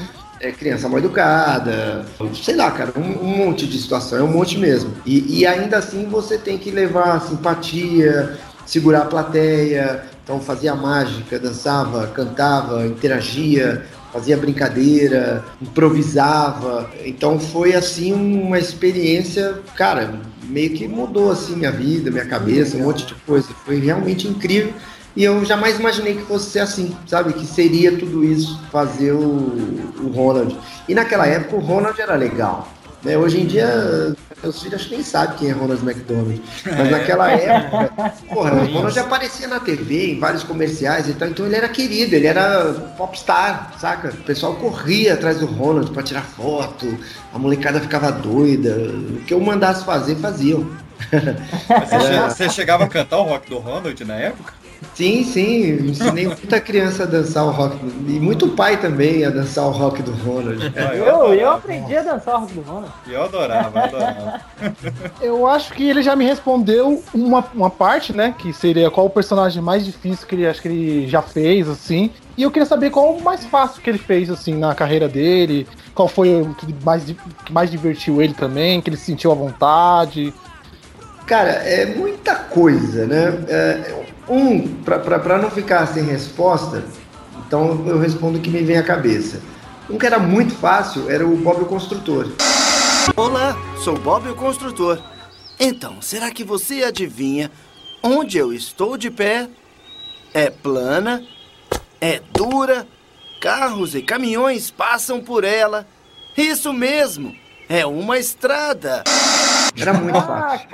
[0.41, 4.59] é, criança mal educada, sei lá, cara, um, um monte de situação, é um monte
[4.59, 4.93] mesmo.
[5.05, 11.39] E, e ainda assim você tem que levar simpatia, segurar a plateia, então fazia mágica,
[11.39, 16.91] dançava, cantava, interagia, fazia brincadeira, improvisava.
[17.05, 22.85] Então foi assim uma experiência, cara, meio que mudou assim minha vida, minha cabeça, um
[22.85, 23.49] monte de coisa.
[23.65, 24.73] Foi realmente incrível.
[25.17, 27.33] E eu jamais imaginei que fosse ser assim, sabe?
[27.33, 30.57] Que seria tudo isso, fazer o, o Ronald.
[30.89, 32.69] E naquela época o Ronald era legal.
[33.03, 33.17] Né?
[33.17, 36.41] Hoje em dia, meus filhos acho que nem sabem quem é Ronald McDonald.
[36.67, 41.29] Mas naquela época, porra, o Ronald já aparecia na TV, em vários comerciais e tal,
[41.29, 44.09] então ele era querido, ele era popstar, saca?
[44.11, 46.87] O pessoal corria atrás do Ronald pra tirar foto,
[47.33, 48.75] a molecada ficava doida.
[48.77, 50.71] O que eu mandasse fazer, faziam.
[51.69, 54.53] Mas Você, che- você chegava a cantar o rock do Ronald na época?
[54.95, 59.67] Sim, sim, ensinei muita criança a dançar o rock, e muito pai também a dançar
[59.67, 60.73] o rock do Ronald.
[60.95, 62.93] Eu, eu aprendi a dançar o rock do Ronald.
[63.07, 64.41] Eu adorava, eu adorava.
[65.21, 68.35] Eu acho que ele já me respondeu uma, uma parte, né?
[68.37, 72.11] Que seria qual o personagem mais difícil que ele acho que ele já fez, assim.
[72.37, 75.67] E eu queria saber qual o mais fácil que ele fez, assim, na carreira dele.
[75.95, 77.05] Qual foi o que mais,
[77.45, 80.33] que mais divertiu ele também, que ele sentiu à vontade.
[81.27, 83.45] Cara, é muita coisa, né?
[83.49, 86.85] É, um, pra não ficar sem resposta,
[87.45, 89.43] então eu respondo o que me vem à cabeça.
[89.91, 92.29] Um que era muito fácil era o Bob o Construtor.
[93.17, 95.03] Olá, sou Bob o Construtor.
[95.59, 97.51] Então, será que você adivinha
[98.03, 99.49] onde eu estou de pé?
[100.33, 101.27] É plana,
[102.01, 102.87] é dura,
[103.41, 105.85] carros e caminhões passam por ela.
[106.37, 107.35] Isso mesmo,
[107.69, 109.03] é uma estrada.
[109.79, 110.69] Era muito fácil.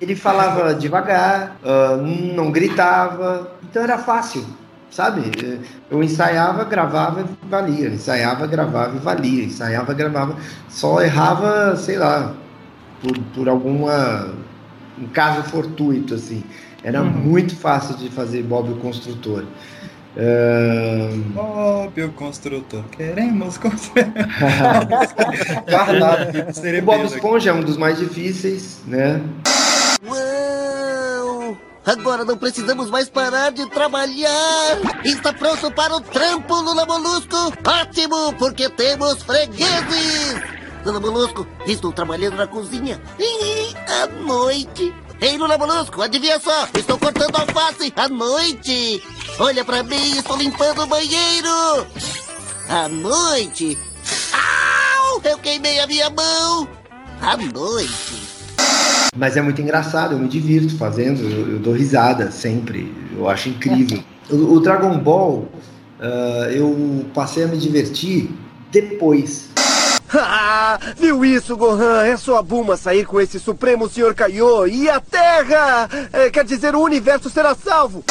[0.00, 1.96] Ele falava devagar, ah,
[2.34, 4.44] não gritava, então era fácil,
[4.90, 5.30] sabe?
[5.90, 10.36] Eu ensaiava, gravava e valia, ensaiava, gravava e valia, ensaiava, gravava,
[10.68, 12.32] só errava, sei lá,
[13.00, 14.34] por, por alguma
[14.98, 16.42] um caso fortuito assim.
[16.82, 19.44] Era muito fácil de fazer Bob o Construtor.
[20.18, 24.06] Ah, Bob o construtor, queremos construir.
[25.68, 27.14] Guardado aqui, o cerebelo Bob.
[27.14, 29.20] Esponja é um dos mais difíceis, né?
[30.06, 31.56] Uau!
[31.84, 34.78] Agora não precisamos mais parar de trabalhar!
[35.04, 37.52] Está pronto para o trampo, Lula Molusco?
[37.64, 40.40] Ótimo, porque temos fregueses!
[40.84, 43.00] Lula Molusco, estou trabalhando na cozinha.
[43.18, 44.94] Ih, à noite.
[45.20, 46.68] Ei, Lula Molusco, adivinha só?
[46.76, 49.02] Estou cortando alface à noite!
[49.38, 51.86] Olha pra mim, estou limpando o banheiro!
[52.70, 53.76] À noite!
[54.32, 55.20] Au!
[55.22, 56.66] Eu queimei a minha mão!
[57.20, 58.22] À noite!
[59.14, 63.48] Mas é muito engraçado, eu me divirto fazendo, eu, eu dou risada sempre, eu acho
[63.48, 64.02] incrível.
[64.28, 65.48] O, o Dragon Ball,
[66.00, 68.28] ah, eu passei a me divertir
[68.72, 69.50] depois.
[70.12, 72.04] Ah, viu isso, Gohan?
[72.04, 75.88] É só a Buma sair com esse Supremo Senhor Kaiô e a Terra!
[76.12, 78.02] é, quer dizer, o universo será salvo!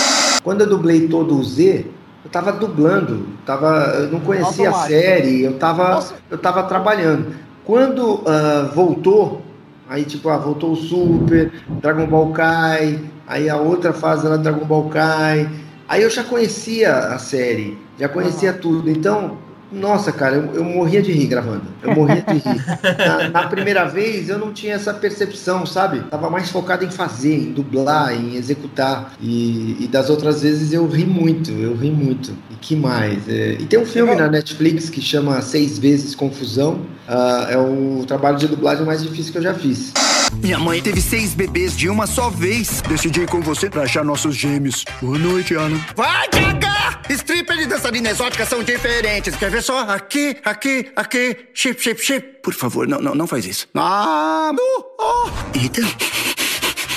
[0.46, 1.88] Quando eu dublei todo o Z,
[2.24, 5.00] eu tava dublando, tava, eu não conhecia a Automático.
[5.00, 7.34] série, eu tava, eu tava trabalhando.
[7.64, 9.42] Quando ah, voltou,
[9.90, 14.66] aí tipo, ah, voltou o Super, Dragon Ball Kai, aí a outra fase era Dragon
[14.66, 15.50] Ball Kai,
[15.90, 19.40] aí eu já conhecia a série, já conhecia tudo, então,
[19.72, 22.66] nossa, cara, eu, eu morria de rir gravando, eu morria de rir.
[22.98, 26.02] Na, na primeira vez eu não tinha essa percepção, sabe?
[26.10, 29.14] Tava mais focado em fazer, em dublar, em executar.
[29.20, 32.32] E, e das outras vezes eu ri muito, eu ri muito.
[32.52, 33.28] E que mais?
[33.28, 36.82] É, e tem um filme na Netflix que chama Seis Vezes Confusão.
[37.08, 39.94] Ah, é o trabalho de dublagem mais difícil que eu já fiz.
[40.34, 42.82] Minha mãe teve seis bebês de uma só vez.
[42.82, 44.86] Decidi ir com você pra achar nossos gêmeos.
[45.02, 45.80] Boa noite, Ana.
[45.96, 47.02] Vai cagar!
[47.10, 49.36] Stripper e dançarina exótica são diferentes.
[49.36, 49.82] Quer ver só?
[49.82, 51.38] Aqui, aqui, aqui.
[51.54, 52.28] Chip, chip, chip.
[52.42, 53.68] Por favor, não, não, não faz isso.
[53.76, 55.58] Ah, uh, oh.
[55.58, 55.88] Ethan,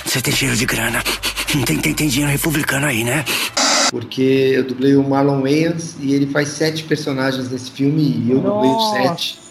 [0.04, 1.02] você tem cheiro de grana.
[1.64, 3.24] Tem, tem, tem dinheiro republicano aí, né?
[3.90, 8.40] Porque eu dublei o Marlon Wayans e ele faz sete personagens nesse filme e eu
[8.40, 9.47] dublei os sete.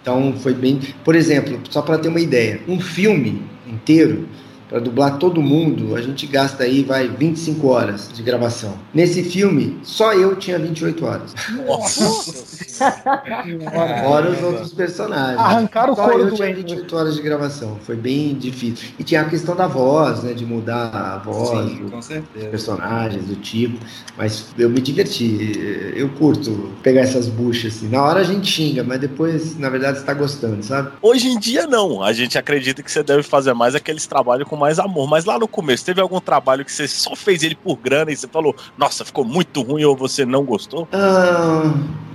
[0.00, 0.80] Então foi bem.
[1.04, 4.28] Por exemplo, só para ter uma ideia, um filme inteiro,
[4.74, 8.74] para dublar todo mundo, a gente gasta aí, vai, 25 horas de gravação.
[8.92, 11.32] Nesse filme, só eu tinha 28 horas.
[14.02, 15.38] Fora os outros personagens.
[15.38, 16.56] Arrancaram o Só couro eu do tinha Andy.
[16.62, 17.78] 28 horas de gravação.
[17.84, 18.88] Foi bem difícil.
[18.98, 20.32] E tinha a questão da voz, né?
[20.32, 22.44] De mudar a voz Sim, do- com certeza.
[22.46, 23.78] dos personagens, do tipo.
[24.16, 25.52] Mas eu me diverti.
[25.94, 27.88] Eu curto pegar essas buchas assim.
[27.88, 30.90] Na hora a gente xinga, mas depois, na verdade, você tá gostando, sabe?
[31.00, 32.02] Hoje em dia, não.
[32.02, 35.06] A gente acredita que você deve fazer mais aqueles trabalhos com mais amor.
[35.08, 38.16] Mas lá no começo, teve algum trabalho que você só fez ele por grana e
[38.16, 40.88] você falou, nossa, ficou muito ruim ou você não gostou?
[40.92, 41.72] Ah,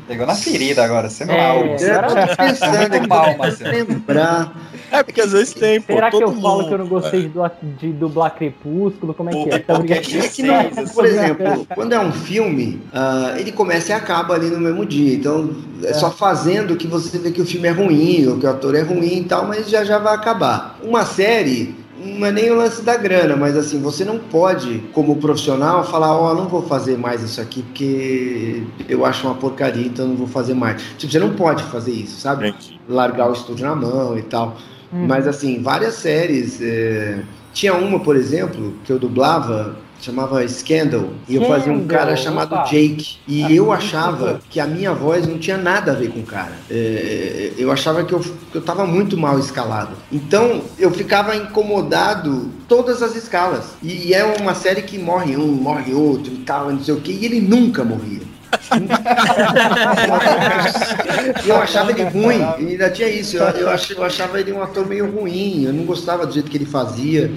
[0.07, 1.77] Pegou na ferida agora, você É, mal.
[2.17, 3.71] tá pensando muito mal, tô Marcelo.
[3.71, 4.51] lembrar.
[4.91, 5.93] É, porque às vezes tem, pô.
[5.93, 9.13] Será que eu falo mundo- que eu não gostei de, dublar, de dublar Crepúsculo?
[9.13, 9.59] Como é que é?
[9.59, 13.93] Tá Porque é que não, por exemplo, quando é um filme, ah, ele começa e
[13.93, 15.13] acaba ali no mesmo dia.
[15.13, 18.49] Então, é, só fazendo que você vê que o filme é ruim, ou que o
[18.49, 20.79] ator é ruim e tal, mas já já vai acabar.
[20.81, 25.15] Uma série, não é nem o lance da grana, mas assim, você não pode, como
[25.17, 30.07] profissional, falar, ó, não vou fazer mais isso aqui porque eu acho uma porcaria, então
[30.07, 30.81] não vou fazer mais.
[30.97, 32.53] Tipo, você não pode fazer isso, sabe?
[32.87, 34.57] Largar o estúdio na mão e tal.
[34.91, 35.05] Uhum.
[35.07, 36.59] Mas assim, várias séries.
[36.61, 37.19] é,
[37.53, 42.53] Tinha uma, por exemplo, que eu dublava, chamava Scandal, e eu fazia um cara chamado
[42.55, 42.63] opa.
[42.63, 43.17] Jake.
[43.27, 46.23] E Ah, eu achava que a minha voz não tinha nada a ver com o
[46.23, 46.53] cara.
[46.71, 49.91] É, eu achava que eu, que eu tava muito mal escalado.
[50.11, 53.65] Então eu ficava incomodado todas as escalas.
[53.83, 57.01] E, e é uma série que morre um, morre outro e tal, não sei o
[57.01, 58.21] que, e ele nunca morria.
[61.45, 63.37] eu achava ele ruim, e ainda tinha isso.
[63.37, 66.49] Eu, eu, ach- eu achava ele um ator meio ruim, eu não gostava do jeito
[66.49, 67.31] que ele fazia.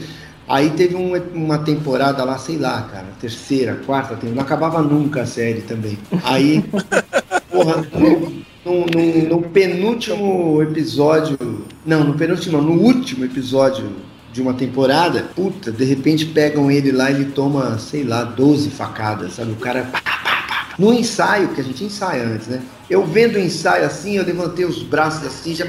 [0.53, 5.23] Aí teve um- uma temporada lá, sei lá, cara, terceira, quarta temporada, não acabava nunca
[5.23, 5.97] a série também.
[6.23, 6.63] Aí,
[7.51, 8.21] porra, no,
[8.67, 11.39] no- no- penúltimo episódio,
[11.87, 13.91] não, no penúltimo, no último episódio
[14.31, 18.69] de uma temporada, puta, de repente pegam ele lá e ele toma, sei lá, 12
[18.69, 19.53] facadas, sabe?
[19.53, 20.11] O cara pá, pá,
[20.49, 20.69] pá.
[20.79, 22.61] no ensaio, que a gente ensaia antes, né?
[22.93, 25.65] Eu vendo o ensaio assim, eu levantei os braços assim, já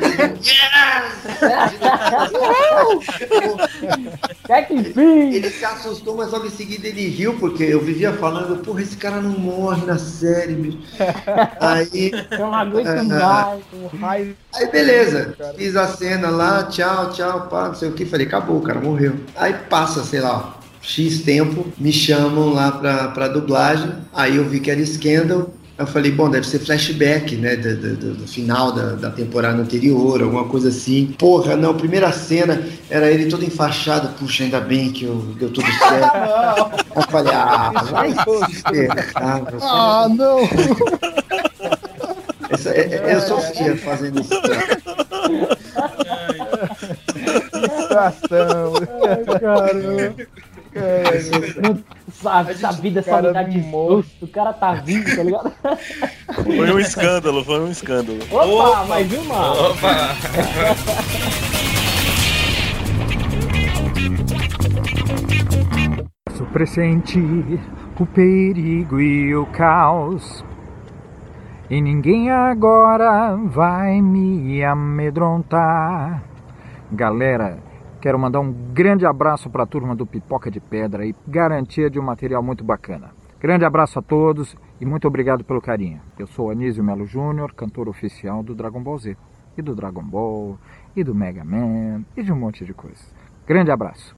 [5.34, 8.98] Ele se assustou, mas logo em seguida ele riu, porque eu vivia falando, porra, esse
[8.98, 10.80] cara não morre na série, bicho.
[11.62, 12.12] Aí.
[12.30, 13.58] Eu não aguento Ah,
[13.94, 14.36] mais.
[14.54, 18.58] Aí beleza, fiz a cena lá, tchau, tchau, pá, não sei o que, falei, acabou,
[18.58, 19.16] o cara morreu.
[19.38, 24.60] Aí passa, sei lá, X tempo, me chamam lá pra, pra dublagem, aí eu vi
[24.60, 28.92] que era Scandal, eu falei, bom, deve ser flashback, né, do, do- do- final da,
[28.94, 31.16] da temporada anterior, alguma coisa assim.
[31.18, 35.66] Porra, não, primeira cena era ele todo enfaixado, puxa, ainda bem que eu, deu tudo
[35.90, 36.12] certo.
[36.96, 38.14] Eu falei, ah, vai
[39.62, 40.40] Ah, não!
[42.52, 44.30] essa, é, é- eu sofria fazendo isso.
[47.82, 48.74] Situação.
[52.22, 52.52] Caramba.
[52.52, 54.26] Essa, essa vida só me dá desgosto.
[54.26, 55.52] O cara tá vivo, tá ligado?
[56.44, 58.20] Foi um escândalo, foi um escândalo.
[58.32, 59.54] Opa, mais uma!
[66.30, 67.60] Posso pressentir
[68.00, 70.44] o perigo e o caos.
[71.70, 76.24] E ninguém agora vai me amedrontar.
[76.92, 77.58] Galera,
[78.04, 81.98] quero mandar um grande abraço para a turma do Pipoca de Pedra e garantia de
[81.98, 83.12] um material muito bacana.
[83.40, 86.02] Grande abraço a todos e muito obrigado pelo carinho.
[86.20, 89.16] Eu sou Anísio Melo Júnior, cantor oficial do Dragon Ball Z,
[89.58, 90.60] e do Dragon Ball,
[90.94, 93.06] e do Mega Man, e de um monte de coisa.
[93.48, 94.14] Grande abraço.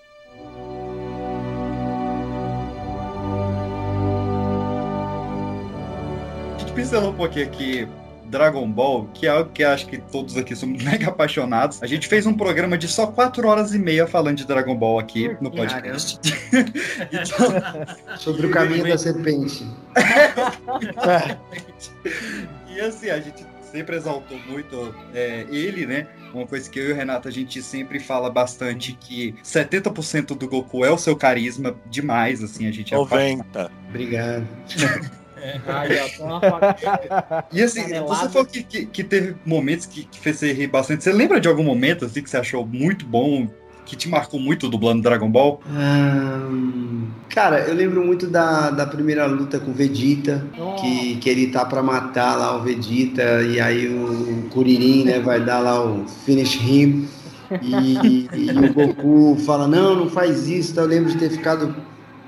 [6.55, 7.87] A gente pincelou um pouquinho aqui
[8.29, 11.81] Dragon Ball, que é algo que acho que todos aqui somos mega apaixonados.
[11.81, 14.99] A gente fez um programa de só 4 horas e meia falando de Dragon Ball
[14.99, 16.19] aqui no podcast.
[18.17, 19.65] Sobre o caminho da serpente.
[22.69, 23.45] E assim, a gente
[23.75, 26.07] sempre exaltou muito é, ele, né?
[26.33, 30.47] Uma coisa que eu e o Renato a gente sempre fala bastante que 70% do
[30.47, 33.71] Goku é o seu carisma demais, assim, a gente é 90.
[35.67, 37.45] Aí, ó, toma uma faca.
[37.51, 38.15] E assim, Canelada.
[38.15, 41.03] você falou que, que, que teve momentos que, que fez você rir bastante.
[41.03, 43.47] Você lembra de algum momento assim que você achou muito bom,
[43.85, 45.61] que te marcou muito dublando Dragon Ball?
[45.69, 50.43] Ahn, cara, eu lembro muito da, da primeira luta com o Vegeta,
[50.81, 55.39] que, que ele tá pra matar lá o Vegeta, e aí o Kuririn, né, vai
[55.39, 57.07] dar lá o finish him,
[57.61, 60.81] e, e o Goku fala, não, não faz isso, tá?
[60.81, 61.75] eu lembro de ter ficado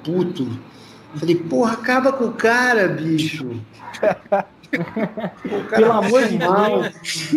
[0.03, 0.47] puto.
[1.17, 3.47] Eu falei, porra, acaba com o cara, bicho.
[4.69, 7.35] O cara Pelo amor de Deus.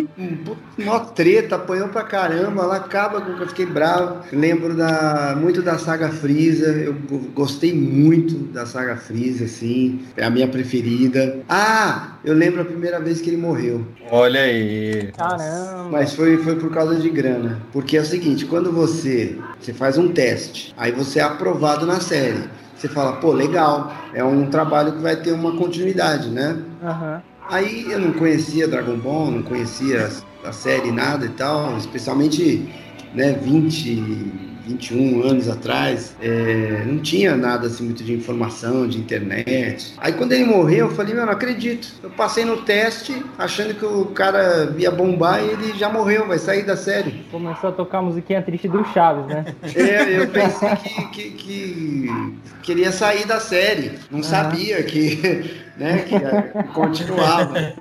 [0.77, 4.17] um Mó treta, apanhou pra caramba, lá acaba com que eu fiquei bravo.
[4.31, 10.23] Lembro da, muito da saga Freeza, eu go- gostei muito da saga Freeza, assim, é
[10.25, 11.39] a minha preferida.
[11.49, 13.83] Ah, eu lembro a primeira vez que ele morreu.
[14.11, 15.09] Olha aí.
[15.17, 15.89] Caramba.
[15.89, 17.59] Mas foi, foi por causa de grana.
[17.71, 21.99] Porque é o seguinte, quando você, você faz um teste, aí você é aprovado na
[22.01, 22.43] série.
[22.81, 26.57] Você fala, pô, legal, é um trabalho que vai ter uma continuidade, né?
[26.83, 27.21] Aham.
[27.47, 30.09] Aí eu não conhecia Dragon Ball, não conhecia
[30.43, 32.67] a série nada e tal, especialmente
[33.13, 39.93] né, 20, 21 anos atrás, é, não tinha nada assim muito de informação, de internet.
[39.97, 41.93] Aí quando ele morreu, eu falei, meu, não acredito.
[42.03, 46.37] Eu passei no teste achando que o cara ia bombar e ele já morreu, vai
[46.37, 47.25] sair da série.
[47.31, 49.45] Começou a tocar a musiquinha triste do Chaves, né?
[49.75, 53.93] É, eu pensei que, que, que queria sair da série.
[54.09, 55.99] Não sabia que né?
[55.99, 57.73] Que eh, continuava.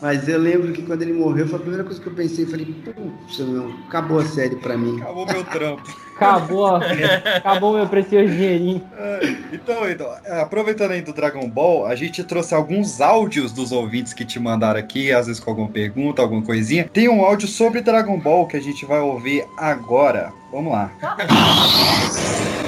[0.00, 2.66] Mas eu lembro que quando ele morreu, foi a primeira coisa que eu pensei, falei,
[2.66, 5.00] puxa, meu, acabou a série pra mim.
[5.00, 6.12] Acabou meu trampo.
[6.16, 6.66] Acabou,
[7.34, 8.82] acabou meu precioso dinheirinho.
[9.52, 10.08] Então, então,
[10.40, 14.78] aproveitando aí do Dragon Ball, a gente trouxe alguns áudios dos ouvintes que te mandaram
[14.78, 16.88] aqui, às vezes com alguma pergunta, alguma coisinha.
[16.92, 20.32] Tem um áudio sobre Dragon Ball que a gente vai ouvir agora.
[20.52, 20.92] Vamos lá.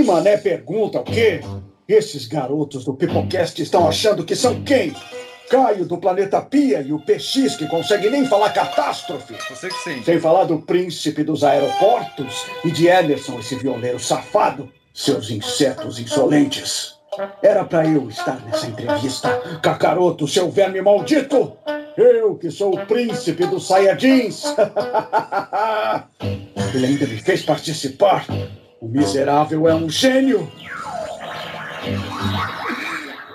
[0.00, 1.40] Que mané pergunta o quê?
[1.86, 4.96] Esses garotos do Pipocast estão achando que são quem?
[5.50, 9.34] Caio do planeta Pia e o PX que consegue nem falar catástrofe.
[9.50, 10.02] Você que sim.
[10.02, 14.72] Sem falar do príncipe dos aeroportos e de Emerson, esse violeiro safado.
[14.94, 16.94] Seus insetos insolentes.
[17.42, 19.28] Era pra eu estar nessa entrevista.
[19.62, 21.58] Cacaroto, seu verme maldito!
[21.94, 24.44] Eu que sou o príncipe dos Saiyajins!
[26.74, 28.24] Ele ainda me fez participar.
[28.80, 30.50] O miserável é um gênio!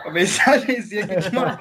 [0.06, 1.60] A mensagenzinha aqui de uma...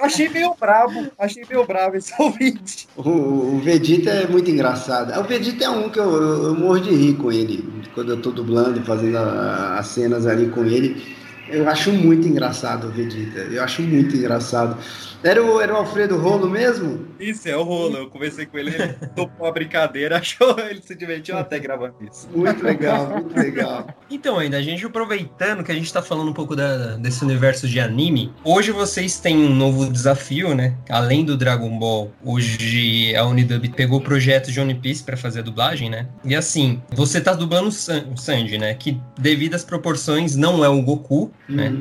[0.00, 2.88] Achei meio brabo, achei meio bravo esse ouvinte.
[2.96, 3.08] O,
[3.56, 5.18] o Vegeta é muito engraçado.
[5.18, 7.82] O Vegeta é um que eu, eu, eu morro de rir com ele.
[7.94, 11.16] Quando eu tô dublando, fazendo a- as cenas ali com ele.
[11.48, 13.40] Eu acho muito engraçado o Vegeta.
[13.40, 14.76] Eu acho muito engraçado.
[15.24, 17.06] Era o, era o Alfredo Rolo mesmo?
[17.20, 17.96] Isso, é o rolo.
[17.96, 22.28] Eu conversei com ele, ele topou a brincadeira, achou, ele se divertiu até gravando isso.
[22.34, 23.86] Muito legal, muito legal.
[24.10, 27.68] Então, ainda, a gente aproveitando que a gente tá falando um pouco da- desse universo
[27.68, 30.74] de anime, hoje vocês têm um novo desafio, né?
[30.90, 35.38] Além do Dragon Ball, hoje a Unidub pegou o projeto de One Piece pra fazer
[35.40, 36.08] a dublagem, né?
[36.24, 38.74] E assim, você tá dublando o San- o Sanji, né?
[38.74, 41.72] Que devido às proporções não é o Goku, né?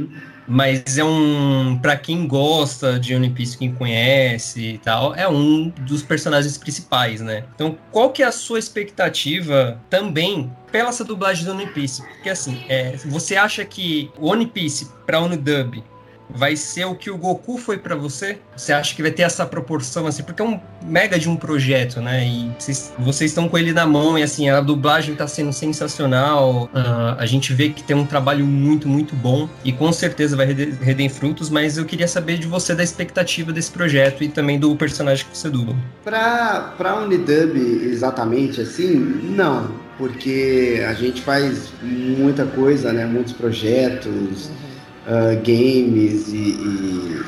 [0.51, 1.79] Mas é um.
[1.81, 7.21] Pra quem gosta de One Piece, quem conhece e tal, é um dos personagens principais,
[7.21, 7.45] né?
[7.55, 12.01] Então, qual que é a sua expectativa também pela essa dublagem do One Piece?
[12.01, 15.81] Porque assim, é, você acha que One Piece pra Unidub
[16.36, 18.39] vai ser o que o Goku foi pra você?
[18.55, 20.23] Você acha que vai ter essa proporção assim?
[20.23, 22.25] Porque é um mega de um projeto, né?
[22.25, 26.69] E vocês, vocês estão com ele na mão e assim, a dublagem tá sendo sensacional.
[26.73, 30.47] Ah, a gente vê que tem um trabalho muito, muito bom e com certeza vai
[30.47, 34.75] render frutos, mas eu queria saber de você da expectativa desse projeto e também do
[34.75, 35.75] personagem que você dubla.
[36.03, 39.71] Pra, pra Unidub exatamente assim, não.
[39.97, 43.05] Porque a gente faz muita coisa, né?
[43.05, 44.49] Muitos projetos,
[45.07, 47.21] ah, games e, e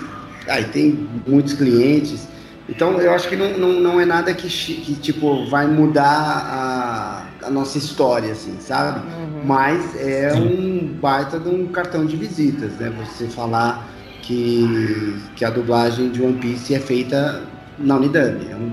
[0.47, 2.27] aí tem muitos clientes.
[2.69, 7.47] Então eu acho que não, não, não é nada que, que tipo vai mudar a,
[7.47, 9.01] a nossa história, assim, sabe?
[9.45, 12.93] Mas é um baita de um cartão de visitas, né?
[13.05, 13.85] Você falar
[14.21, 17.41] que, que a dublagem de One Piece é feita
[17.77, 18.49] na Unidub.
[18.49, 18.71] É um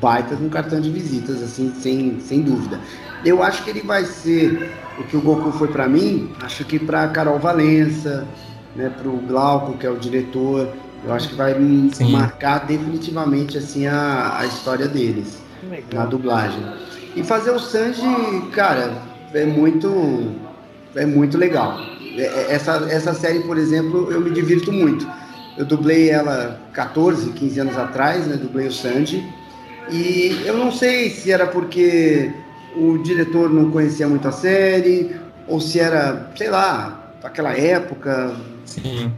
[0.00, 2.80] baita de um cartão de visitas, assim, sem, sem dúvida.
[3.24, 6.78] Eu acho que ele vai ser o que o Goku foi pra mim, acho que
[6.78, 8.26] pra Carol Valença,
[8.76, 10.68] né, pro Glauco, que é o diretor,
[11.04, 15.38] eu acho que vai hum, marcar definitivamente assim a, a história deles
[15.92, 16.62] na dublagem.
[17.16, 18.02] E fazer o Sanji,
[18.52, 18.92] cara,
[19.34, 20.32] é muito
[20.94, 21.78] é muito legal.
[22.16, 25.06] É- é- Essa, essa série, por exemplo, eu me divirto muito.
[25.56, 28.36] Eu dublei ela 14, 15 anos atrás, né?
[28.36, 29.24] Dublei o Sanji.
[29.90, 32.32] E eu não sei se era porque
[32.76, 35.16] o diretor não conhecia muito a série,
[35.46, 38.34] ou se era, sei lá, aquela época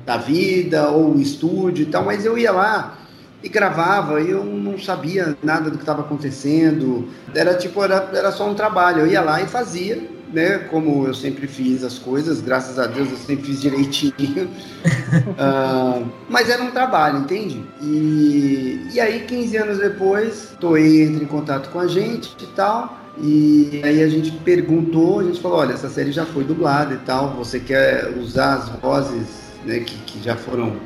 [0.06, 2.98] da vida, ou o estúdio e tal, mas eu ia lá
[3.42, 7.08] e gravava, e eu não sabia nada do que estava acontecendo.
[7.34, 9.00] Era tipo, era, era só um trabalho.
[9.00, 10.58] Eu ia lá e fazia, né?
[10.70, 14.50] Como eu sempre fiz as coisas, graças a Deus eu sempre fiz direitinho.
[15.36, 17.64] Ah, mas era um trabalho, entende?
[17.82, 22.99] E, e aí, 15 anos depois, Toei entra em contato com a gente e tal.
[23.18, 26.98] E aí a gente perguntou, a gente falou, olha, essa série já foi dublada e
[26.98, 29.26] tal, você quer usar as vozes
[29.64, 30.76] né, que, que já foram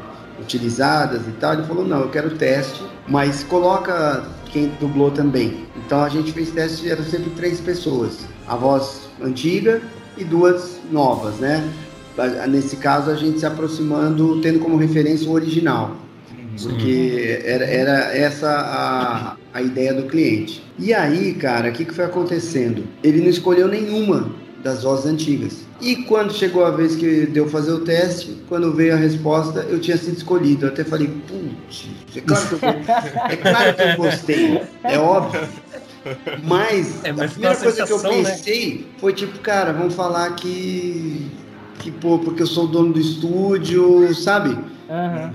[0.40, 1.54] utilizadas e tal?
[1.54, 5.66] Ele falou, não, eu quero teste, mas coloca quem dublou também.
[5.76, 9.80] Então a gente fez teste, eram sempre três pessoas, a voz antiga
[10.16, 11.68] e duas novas, né?
[12.48, 16.03] Nesse caso a gente se aproximando, tendo como referência o original
[16.62, 20.62] porque era, era essa a, a ideia do cliente.
[20.78, 22.84] E aí, cara, o que, que foi acontecendo?
[23.02, 24.30] Ele não escolheu nenhuma
[24.62, 25.64] das vozes antigas.
[25.80, 29.78] E quando chegou a vez que deu fazer o teste, quando veio a resposta, eu
[29.78, 30.66] tinha sido escolhido.
[30.66, 31.86] Eu até falei, putz,
[32.16, 35.40] é claro que eu, é claro que eu gostei, é óbvio.
[36.42, 38.30] Mas É, a mas primeira foi uma coisa que eu né?
[38.30, 41.30] pensei foi tipo, cara, vamos falar que.
[41.78, 44.56] Que, pô, porque eu sou o dono do estúdio, sabe?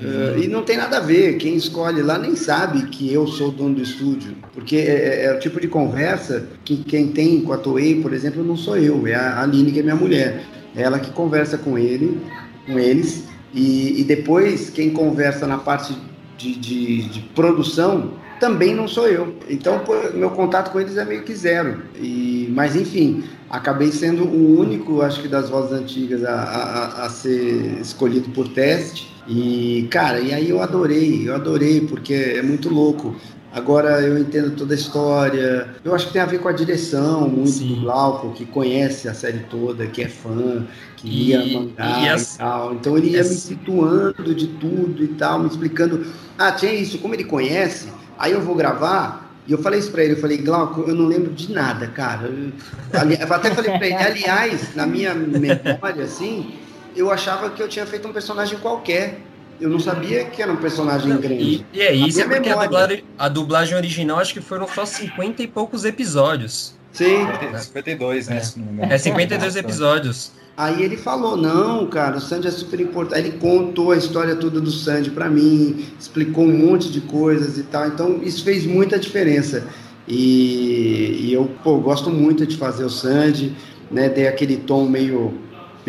[0.02, 3.52] Eh, e não tem nada a ver, quem escolhe lá nem sabe que eu sou
[3.52, 7.52] dono do estúdio, porque é, é- é o tipo de conversa que quem tem com
[7.54, 10.44] a Toei, por exemplo, não sou eu, é a Aline que é minha mulher.
[10.76, 12.20] É ela que conversa com ele,
[12.66, 15.94] com eles, e, e depois quem conversa na parte
[16.38, 19.36] de, de, de produção também não sou eu.
[19.50, 19.82] Então,
[20.14, 21.82] meu contato com eles é meio que zero.
[21.96, 27.10] E, mas, enfim, acabei sendo o único, acho que das vozes antigas, a, a, a
[27.10, 29.10] ser escolhido por teste.
[29.28, 33.16] E, cara, e aí eu adorei, eu adorei, porque é muito louco.
[33.52, 35.70] Agora eu entendo toda a história.
[35.84, 37.68] Eu acho que tem a ver com a direção muito Sim.
[37.76, 42.06] do Glauco, que conhece a série toda, que é fã, que E- ia mangá e
[42.06, 42.74] e, as- tal.
[42.76, 46.06] Então ele ia as- me situando de tudo e tal, me explicando.
[46.38, 47.88] Ah, tinha isso, como ele conhece,
[48.20, 49.28] aí eu vou gravar.
[49.48, 52.28] E eu falei isso pra ele, eu falei, Glauco, eu não lembro de nada, cara.
[52.28, 52.52] Eu,
[53.00, 56.54] ali- eu até falei pra ele, aliás, na minha memória, assim,
[56.96, 59.22] eu achava que eu tinha feito um personagem qualquer.
[59.60, 61.66] Eu não sabia que era um personagem grande.
[61.74, 64.86] E é isso, A é porque a dublagem, a dublagem original acho que foram só
[64.86, 66.76] 50 e poucos episódios.
[66.94, 67.28] Sim.
[67.58, 68.40] 52, né?
[68.42, 68.94] se não me engano.
[68.94, 70.32] É 52 episódios.
[70.60, 73.18] Aí ele falou, não, cara, o Sandy é super importante.
[73.18, 77.58] Aí ele contou a história toda do Sandy pra mim, explicou um monte de coisas
[77.58, 77.88] e tal.
[77.88, 79.66] Então isso fez muita diferença.
[80.06, 83.56] E, e eu, pô, gosto muito de fazer o Sandy,
[83.90, 84.10] né?
[84.10, 85.34] Dei aquele tom meio,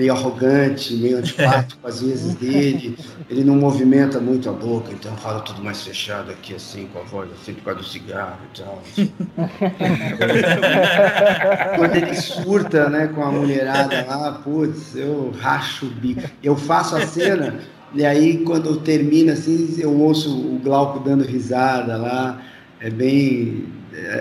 [0.00, 2.96] meio arrogante, meio antipático às vezes dele.
[3.28, 7.02] Ele não movimenta muito a boca, então fala tudo mais fechado aqui, assim, com a
[7.02, 8.82] voz, assim, por causa do cigarro e tal.
[11.76, 16.22] Quando ele surta, né, com a mulherada lá, putz, eu racho o bico.
[16.42, 17.60] Eu faço a cena,
[17.92, 22.40] e aí quando termina assim, eu ouço o Glauco dando risada lá.
[22.80, 23.66] É bem.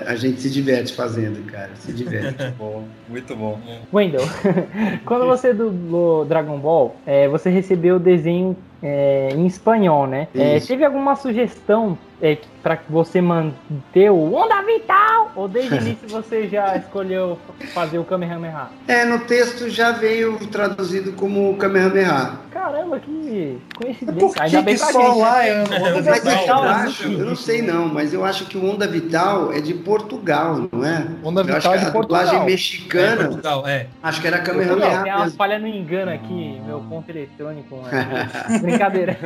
[0.05, 1.69] A gente se diverte fazendo, cara.
[1.75, 2.43] Se diverte.
[2.43, 3.59] Muito bom, muito bom.
[3.93, 4.21] Wendel,
[5.05, 10.27] quando você dublou Dragon Ball, é, você recebeu o desenho é, em espanhol, né?
[10.35, 15.31] É, teve alguma sugestão é, para que você manter o Onda Vital?
[15.35, 17.37] Ou desde o início você já escolheu
[17.73, 18.67] fazer o Kamehameha?
[18.87, 22.31] É, no texto já veio traduzido como Kamehameha.
[22.51, 24.19] Caramba, que coincidência.
[24.19, 25.49] Por que Ainda bem que só gente, lá né?
[25.49, 28.45] é Onda Onda Mas eu, Vital é acho, eu não sei não, mas eu acho
[28.47, 31.07] que o Onda Vital é de Portugal, não é?
[31.23, 32.45] Onda eu acho Vital que é de a dublagem Portugal.
[32.45, 33.87] mexicana, É Portugal, é.
[34.03, 37.77] acho que era Kamehameha tem uma falha no engano aqui, meu ponto eletrônico.
[37.91, 38.29] né?
[38.69, 39.17] Brincadeira.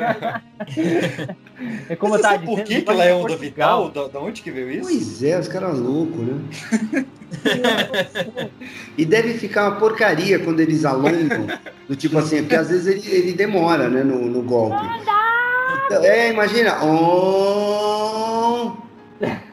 [1.88, 3.90] É como Você tava sabe por dizendo, que, que ela é onda vital?
[3.90, 4.90] Da, da onde que veio isso?
[4.90, 6.42] Pois é, os caras loucos, né?
[8.98, 11.48] e deve ficar uma porcaria quando eles alongam,
[11.88, 14.84] do tipo assim, porque às vezes ele, ele demora, né, no, no golpe.
[15.86, 16.84] Então, É, imagina.
[16.84, 18.76] On,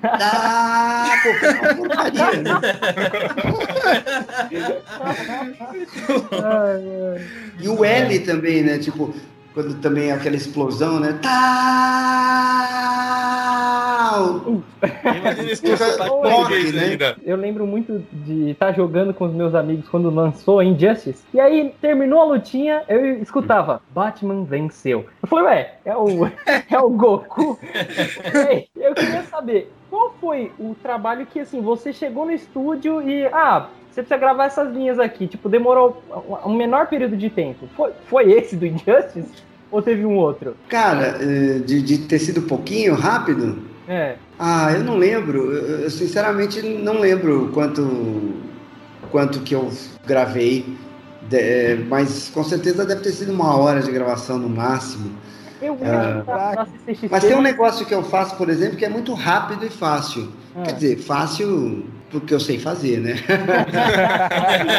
[0.02, 2.50] dá, pô, fica uma porcaria, né?
[7.60, 8.78] E o L também, né?
[8.78, 9.14] Tipo,
[9.54, 11.18] quando também é aquela explosão, né?
[11.22, 12.60] Tal!
[16.22, 17.16] Português né?
[17.22, 21.24] Eu lembro muito de estar jogando com os meus amigos quando lançou Injustice.
[21.32, 25.06] E aí terminou a lutinha, eu escutava, Batman venceu.
[25.22, 26.26] Eu falei, ué, é o,
[26.70, 27.58] é o Goku?
[28.48, 33.26] Aí, eu queria saber, qual foi o trabalho que assim, você chegou no estúdio e.
[33.26, 35.26] Ah, você precisa gravar essas linhas aqui.
[35.26, 36.02] Tipo, demorou
[36.46, 37.68] um menor período de tempo.
[37.76, 39.28] Foi, foi esse do Injustice?
[39.70, 40.56] Ou teve um outro?
[40.68, 44.16] Cara, eh, de, de ter sido pouquinho, rápido, É.
[44.38, 45.52] Ah, eu não lembro.
[45.52, 48.34] Eu, sinceramente não lembro quanto
[49.10, 49.68] quanto que eu
[50.06, 50.64] gravei,
[51.28, 55.10] De- é, mas com certeza deve ter sido uma hora de gravação no máximo.
[55.60, 57.08] Eu na CCXP.
[57.10, 60.28] Mas tem um negócio que eu faço, por exemplo, que é muito rápido e fácil.
[60.56, 60.62] Ah.
[60.62, 63.16] Quer dizer, fácil porque eu sei fazer, né?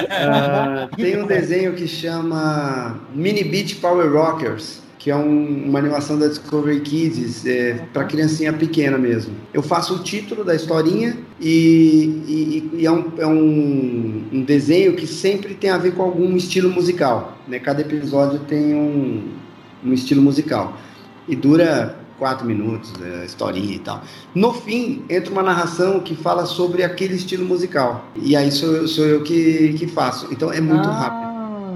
[0.09, 6.17] Ah, tem um desenho que chama Mini Beach Power Rockers, que é um- uma animação
[6.19, 9.33] da Discovery Kids, é, para criancinha pequena mesmo.
[9.53, 14.93] Eu faço o título da historinha e, e- e é, um, é um- um desenho
[14.95, 17.37] que sempre tem a ver com algum estilo musical.
[17.47, 17.57] Né?
[17.59, 19.23] Cada episódio tem um,
[19.83, 20.77] um estilo musical.
[21.27, 24.03] E dura quatro minutos, a historinha e tal.
[24.35, 28.05] No fim, entra uma narração que fala sobre aquele estilo musical.
[28.15, 30.27] E aí sou, eu- sou eu que, que faço.
[30.31, 30.91] Então é muito Ah.
[30.93, 31.31] rápido.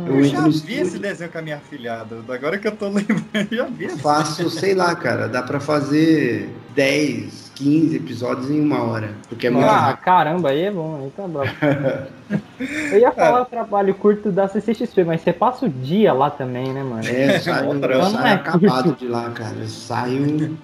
[0.08, 2.18] Eu, Eu já vi esse desenho com a minha afilhada.
[2.30, 3.86] Agora que eu tô lembrando, eu já vi.
[3.86, 9.16] esse Faço, sei lá, cara, dá pra fazer 10, 15 episódios em uma hora.
[9.28, 10.04] Porque é muito ah, rápido.
[10.06, 11.50] caramba, aí é bom, aí tá bravo.
[12.60, 16.74] Eu ia falar o trabalho curto da CCXP, mas você passa o dia lá também,
[16.74, 17.06] né, mano?
[17.06, 19.00] É, eu saio, eu não saio é acabado curto.
[19.00, 19.56] de lá, cara.
[19.60, 20.58] Eu saio.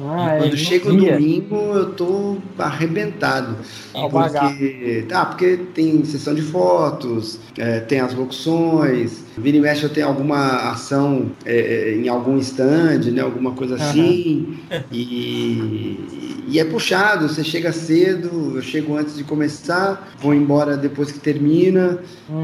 [0.00, 3.56] Ah, e quando é, chega o domingo, eu tô arrebentado.
[3.92, 9.82] Ao porque, tá, porque tem sessão de fotos, é, tem as locuções, Vira e mexe
[9.84, 13.22] eu tenho alguma ação é, é, em algum stand, né?
[13.22, 14.58] Alguma coisa assim.
[14.92, 21.10] E, e é puxado, você chega cedo, eu chego antes de começar, vou embora depois
[21.10, 21.98] que termina.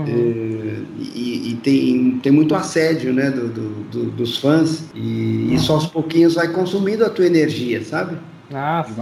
[0.08, 0.78] É,
[1.14, 3.30] e, e tem, tem muito assédio, né?
[3.30, 4.84] do- do- do- dos fãs.
[4.94, 8.16] E isso aos pouquinhos vai consumindo a tua energia, sabe?
[8.52, 8.92] Ah, sim.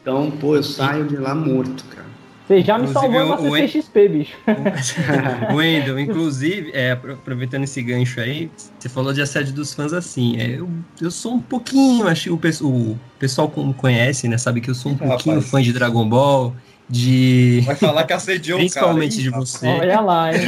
[0.00, 2.06] Então, pô, eu saio de lá morto, cara.
[2.46, 4.36] Você já me Inclusive, salvou na CCXP, bicho.
[5.52, 10.36] Wendel, inclusive, é, apro- aproveitando esse gancho aí, você falou de assédio dos fãs assim.
[10.38, 10.68] é, eu,
[11.00, 14.38] eu sou um pouquinho, acho que o, o pessoal como conhece, né?
[14.38, 15.50] Sabe que eu sou um pouquinho rapaz.
[15.50, 16.54] fã de Dragon Ball,
[16.88, 17.62] de.
[17.64, 19.66] Vai falar que assediou Principalmente cara, de você.
[19.66, 20.42] Olha lá, hein?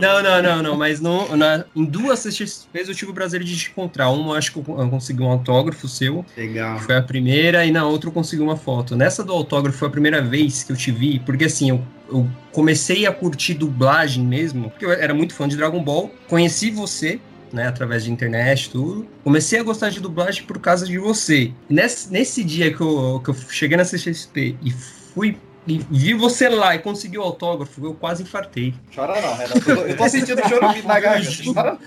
[0.00, 3.56] Não, não, não, não, mas no, na, em duas CXPs eu tive o prazer de
[3.56, 4.10] te encontrar.
[4.10, 6.24] Uma eu acho que eu consegui um autógrafo seu.
[6.36, 6.78] Legal.
[6.78, 8.96] Foi a primeira, e na outra eu consegui uma foto.
[8.96, 12.26] Nessa do autógrafo foi a primeira vez que eu te vi, porque assim, eu, eu
[12.52, 16.10] comecei a curtir dublagem mesmo, porque eu era muito fã de Dragon Ball.
[16.26, 17.20] Conheci você,
[17.52, 19.06] né, através de internet e tudo.
[19.22, 21.52] Comecei a gostar de dublagem por causa de você.
[21.68, 25.36] E nesse, nesse dia que eu, que eu cheguei na CXP e fui.
[25.66, 28.74] E vi você lá e consegui o autógrafo, eu quase infartei.
[28.94, 29.70] Chora não, Renato.
[29.70, 31.30] Eu tô sentindo choro vindo na garganta.
[31.54, 31.78] Chora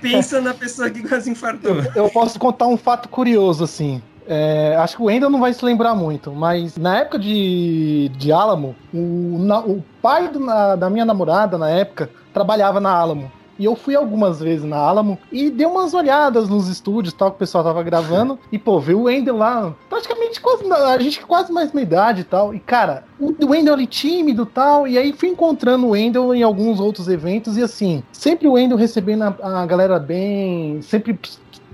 [0.00, 1.76] Pensa na pessoa que quase infartou.
[1.94, 4.02] Eu posso contar um fato curioso, assim.
[4.26, 8.30] É, acho que o Wendel não vai se lembrar muito, mas na época de, de
[8.30, 13.32] Alamo, o, na- o pai do- na- da minha namorada, na época, trabalhava na Alamo.
[13.58, 17.36] E eu fui algumas vezes na Alamo e dei umas olhadas nos estúdios tal que
[17.36, 18.38] o pessoal tava gravando.
[18.50, 22.24] E, pô, ver o Wendel lá, praticamente quase, a gente quase mais minha idade e
[22.24, 22.54] tal.
[22.54, 24.88] E, cara, o Wendel ali tímido e tal.
[24.88, 27.56] E aí fui encontrando o Wendel em alguns outros eventos.
[27.56, 31.18] E assim, sempre o Wendel recebendo a, a galera bem, sempre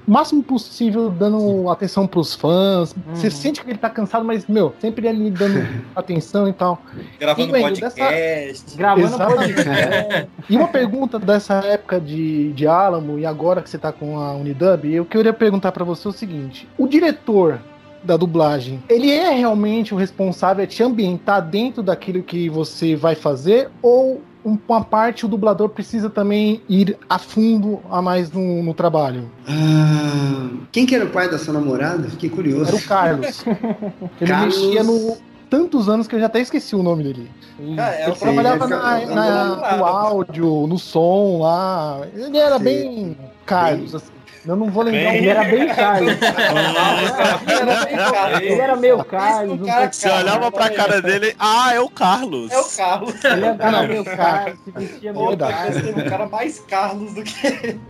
[0.07, 2.95] o máximo possível dando atenção pros fãs.
[3.15, 6.81] Você sente que ele tá cansado, mas, meu, sempre ali dando atenção e tal.
[7.19, 8.77] Gravando E, Wendel, dessa- podcast.
[8.77, 10.29] Gravando podcast.
[10.49, 14.33] E uma pergunta dessa época de, de Alamo e agora que você tá com a
[14.35, 17.59] Unidub, eu queria perguntar pra você o seguinte: o diretor
[18.03, 23.15] da dublagem, ele é realmente o responsável é te ambientar dentro daquilo que você vai
[23.15, 28.75] fazer ou uma parte o dublador precisa também ir a fundo a mais no, no
[28.75, 29.31] trabalho?
[29.49, 32.09] Ah, quem que era o pai da sua namorada?
[32.11, 32.69] Fiquei curioso.
[32.69, 33.45] Era o Carlos.
[34.21, 35.17] Ele Carlos- mexia no
[35.49, 37.31] tantos anos que eu já até esqueci o nome dele.
[37.77, 42.01] Cara, é Ele trabalhava na, na- no áudio, no som lá.
[42.13, 43.17] Ele era bem
[43.47, 44.13] Carlos, assim.
[44.47, 46.13] Eu não vou lembrar Ele o era bem Carlos.
[46.21, 48.41] era bem Carlos.
[48.41, 49.61] Ele era meio Carlos.
[49.61, 52.53] um pouco Você olhava pra cara dele, ah, é o Carlos.
[52.53, 53.25] É o Carlos.
[53.25, 55.75] Ele era meio Carlos, se vestia meio Carlos.
[55.75, 57.81] vez teve um cara mais Carlos do que ele.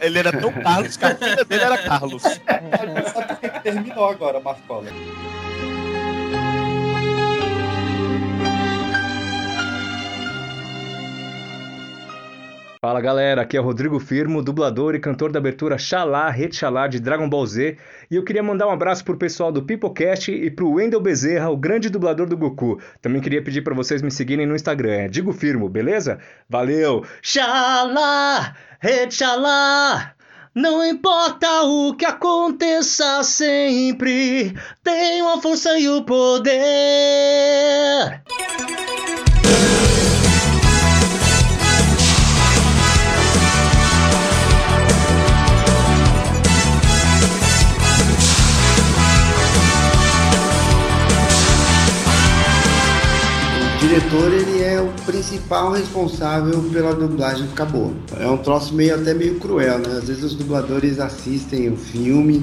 [0.00, 2.22] Ele era tão Carlos que a filha dele era Carlos.
[2.22, 4.86] Sabe por que que terminou agora, Marcola?
[12.82, 16.86] Fala galera, aqui é o Rodrigo Firmo, dublador e cantor da abertura Xalá, Rede Xalá
[16.88, 17.76] de Dragon Ball Z.
[18.10, 21.58] E eu queria mandar um abraço pro pessoal do Pipocast e pro Wendel Bezerra, o
[21.58, 22.80] grande dublador do Goku.
[23.02, 26.20] Também queria pedir pra vocês me seguirem no Instagram, é Digo Firmo, beleza?
[26.48, 27.04] Valeu!
[27.20, 30.14] Xalá, Rede Xalá!
[30.54, 36.54] Não importa o que aconteça sempre, tenho a força e o poder.
[54.10, 57.92] O diretor, ele é o principal responsável pela dublagem ficar boa.
[58.18, 59.98] É um troço meio até meio cruel, né?
[59.98, 62.42] Às vezes os dubladores assistem o filme,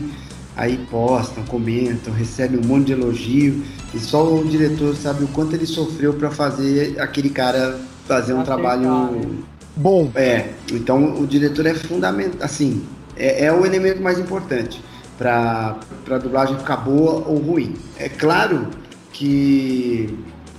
[0.56, 3.64] aí postam, comentam, recebem um monte de elogio,
[3.94, 8.44] e só o diretor sabe o quanto ele sofreu para fazer aquele cara fazer um
[8.44, 9.28] trabalho né?
[9.76, 12.82] Bom, É, então o diretor é fundamental, assim,
[13.18, 14.82] é, é o elemento mais importante
[15.18, 15.76] para
[16.10, 17.74] a dublagem ficar boa ou ruim.
[18.00, 18.68] É claro
[19.12, 20.18] que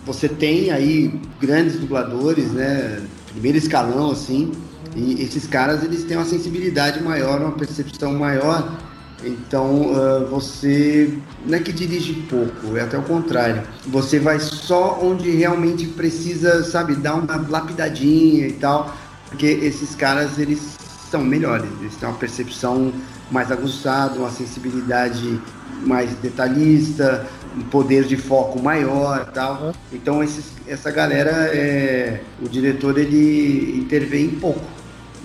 [0.08, 4.52] você tem aí grandes dubladores, né, primeiro escalão, assim,
[4.96, 8.74] e esses caras eles têm uma sensibilidade maior, uma percepção maior,
[9.22, 11.12] então ah, você
[11.44, 13.62] não é que dirige pouco, é até o contrário.
[13.86, 18.96] Você vai só onde realmente precisa, sabe, dar uma lapidadinha e tal,
[19.28, 20.78] porque esses caras eles
[21.10, 22.92] são melhores, eles têm uma percepção
[23.30, 25.38] mais aguçada, uma sensibilidade
[25.84, 27.26] mais detalhista,
[27.56, 29.74] um poder de foco maior, e tal.
[29.92, 34.64] Então esses, essa galera, é, o diretor ele intervém pouco,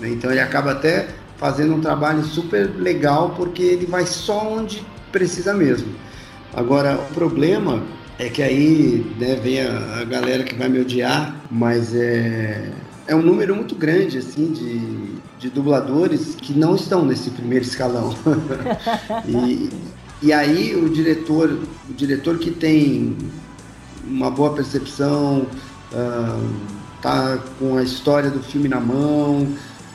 [0.00, 0.08] né?
[0.08, 5.54] então ele acaba até fazendo um trabalho super legal porque ele vai só onde precisa
[5.54, 5.92] mesmo.
[6.54, 7.82] Agora o problema
[8.16, 12.70] É que aí né, vem a, a galera que vai me odiar, mas é,
[13.08, 18.14] é um número muito grande assim de, de dubladores que não estão nesse primeiro escalão.
[19.26, 19.68] e,
[20.22, 21.58] e aí o diretor,
[21.88, 23.16] o diretor que tem
[24.06, 25.46] uma boa percepção,
[27.02, 29.46] tá com a história do filme na mão,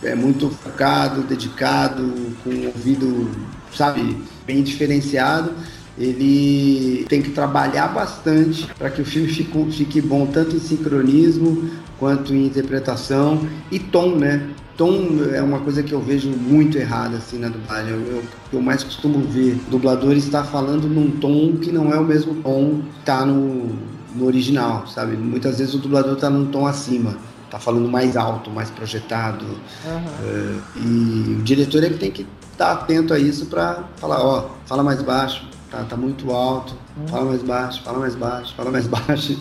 [0.04, 2.14] é muito focado, dedicado,
[2.44, 3.30] com um ouvido,
[3.74, 5.52] sabe, bem diferenciado.
[5.98, 11.70] Ele tem que trabalhar bastante para que o filme fique, fique bom tanto em sincronismo
[11.98, 14.48] quanto em interpretação e tom, né?
[14.80, 17.92] Tom é uma coisa que eu vejo muito errada assim na dublagem.
[17.92, 18.24] Eu, eu,
[18.54, 22.80] eu mais costumo ver dubladores estar falando num tom que não é o mesmo tom
[22.98, 23.76] que tá no,
[24.16, 25.18] no original, sabe?
[25.18, 27.18] Muitas vezes o dublador está num tom acima,
[27.52, 29.46] tá falando mais alto, mais projetado.
[29.46, 30.62] Uhum.
[30.78, 34.50] e o diretor é que tem que estar tá atento a isso para falar, ó,
[34.66, 37.08] fala mais baixo, tá, tá muito alto, uhum.
[37.10, 39.38] fala mais baixo, fala mais baixo, fala mais baixo.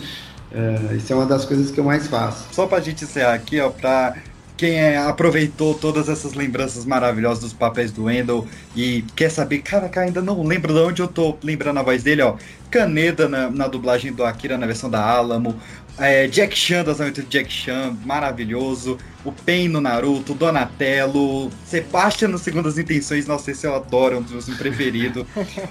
[0.51, 2.47] Uh, isso é uma das coisas que eu mais faço.
[2.51, 4.17] Só pra gente encerrar aqui, ó, pra
[4.59, 9.89] quem é, aproveitou todas essas lembranças maravilhosas dos papéis do Wendell e quer saber, cara,
[9.89, 12.37] cara, ainda não lembro de onde eu tô lembrando a voz dele, ó.
[12.69, 15.55] Caneda na, na dublagem do Akira na versão da Alamo,
[15.99, 18.99] é, Jack Chan das aventuras de Jack Chan, maravilhoso.
[19.25, 24.23] O Pen no Naruto, Donatello, Sebastian no Segundas Intenções, nossa, esse eu adoro, é um
[24.23, 25.27] dos meus preferidos.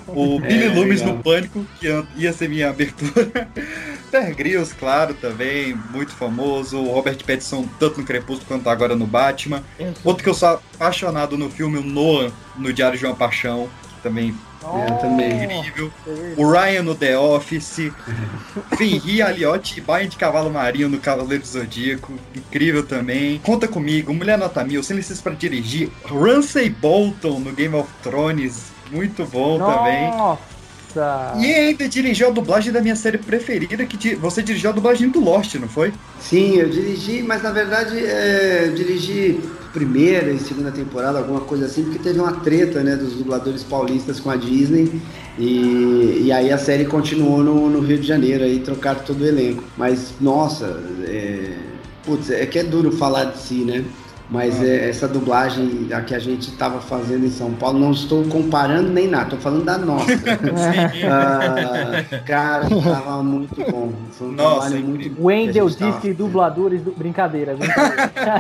[0.08, 3.50] O Billy é, Loomis no Pânico, que ia ser minha abertura.
[4.12, 6.78] Bear Grylls, claro, também, muito famoso.
[6.78, 9.64] O Robert Pattinson, tanto no Crepúsculo quanto agora no Batman.
[10.04, 14.04] Outro que eu sou apaixonado no filme, o Noah, no Diário de uma Paixão, que
[14.04, 15.44] também é, também.
[15.44, 15.92] Incrível.
[16.36, 17.92] O Ryan no The Office.
[18.78, 22.14] Fenrir Aliotti e Bayern de Cavalo Marinho no Cavaleiro do Zodíaco.
[22.36, 23.40] Incrível também.
[23.40, 24.14] Conta comigo.
[24.14, 24.84] Mulher Nota Mil.
[24.84, 25.90] Sem licença para dirigir.
[26.06, 28.72] Ramsay Bolton no Game of Thrones.
[28.92, 29.78] Muito bom Nossa.
[29.78, 30.57] também.
[31.38, 35.20] E ainda dirigiu a dublagem da minha série preferida, que você dirigiu a dublagem do
[35.20, 35.94] Lost, não foi?
[36.20, 39.40] Sim, eu dirigi, mas na verdade é, eu dirigi
[39.74, 44.20] primeira e segunda temporada, alguma coisa assim, porque teve uma treta né, dos dubladores paulistas
[44.20, 45.02] com a Disney.
[45.38, 49.28] E, e aí a série continuou no, no Rio de Janeiro, aí trocaram todo o
[49.28, 49.64] elenco.
[49.78, 51.54] Mas, nossa, é,
[52.04, 53.86] putz, é que é duro falar de si, né?
[54.30, 58.26] Mas é, essa dublagem a que a gente estava fazendo em São Paulo, não estou
[58.26, 60.12] comparando nem nada, estou falando da nossa.
[61.10, 63.94] ah, cara, estava muito bom.
[64.12, 65.26] Foi um nossa, trabalho muito bom.
[65.28, 66.82] Wendel diz que dubladores.
[66.82, 66.92] Du...
[66.92, 67.56] Brincadeira.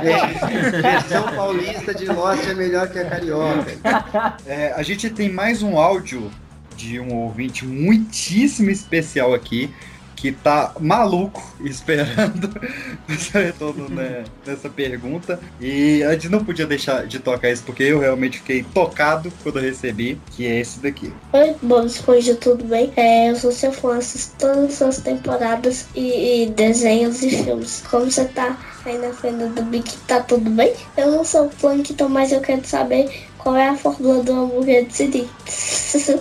[0.03, 3.77] é, versão paulista de Lost é melhor que a carioca.
[4.45, 6.29] É, a gente tem mais um áudio
[6.75, 9.73] de um ouvinte muitíssimo especial aqui
[10.17, 12.49] que tá maluco esperando
[13.07, 15.39] esse retorno né, nessa pergunta.
[15.61, 19.59] E a gente não podia deixar de tocar isso, porque eu realmente fiquei tocado quando
[19.59, 21.13] eu recebi, que é esse daqui.
[21.31, 22.91] Oi, Bob Esponja, tudo bem?
[22.95, 27.83] É, eu sou seu fã, assisto todas as temporadas e, e desenhos e filmes.
[27.89, 29.89] Como você tá aí na frente do Big?
[30.07, 30.73] Tá tudo bem?
[30.97, 34.93] Eu não sou Plankton, mas eu quero saber qual é a fórmula do hambúrguer de
[34.93, 35.29] Siri.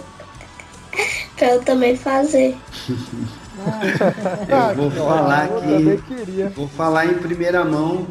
[1.36, 2.54] pra eu também fazer.
[3.58, 8.06] Eu vou falar que vou falar em primeira mão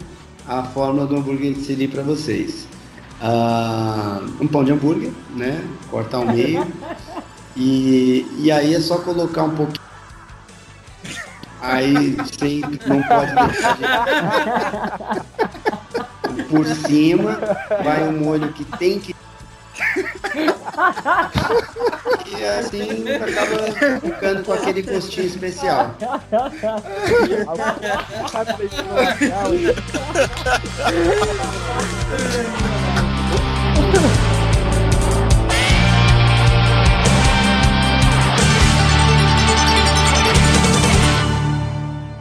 [0.48, 2.68] a fórmula do hambúrguer de siri para vocês.
[3.22, 5.64] Uh, um pão de hambúrguer, né?
[5.89, 6.66] Cortar ao meio.
[7.58, 9.80] E, e aí é só colocar um pouquinho.
[11.62, 13.86] Aí sem, não pode deixar de...
[16.50, 17.39] Por cima
[17.82, 19.16] vai um molho que tem que
[22.26, 25.93] e assim acaba ficando com aquele gostinho especial.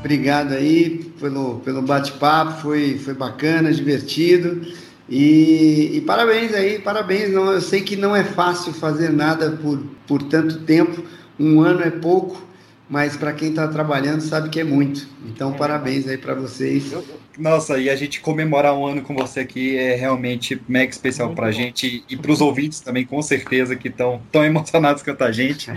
[0.00, 4.61] Obrigado aí pelo, pelo bate-papo, foi, foi bacana, divertido.
[5.09, 7.32] E, e, parabéns aí, parabéns.
[7.32, 11.02] Não, eu sei que não é fácil fazer nada por, por tanto tempo.
[11.38, 12.42] Um ano é pouco,
[12.88, 15.07] mas para quem está trabalhando sabe que é muito.
[15.26, 15.59] Então, é.
[15.59, 16.92] parabéns aí para vocês.
[17.39, 21.49] Nossa, e a gente comemorar um ano com você aqui é realmente mega especial para
[21.49, 25.32] a gente e para os ouvintes também, com certeza, que estão tão emocionados quanto a
[25.32, 25.70] gente.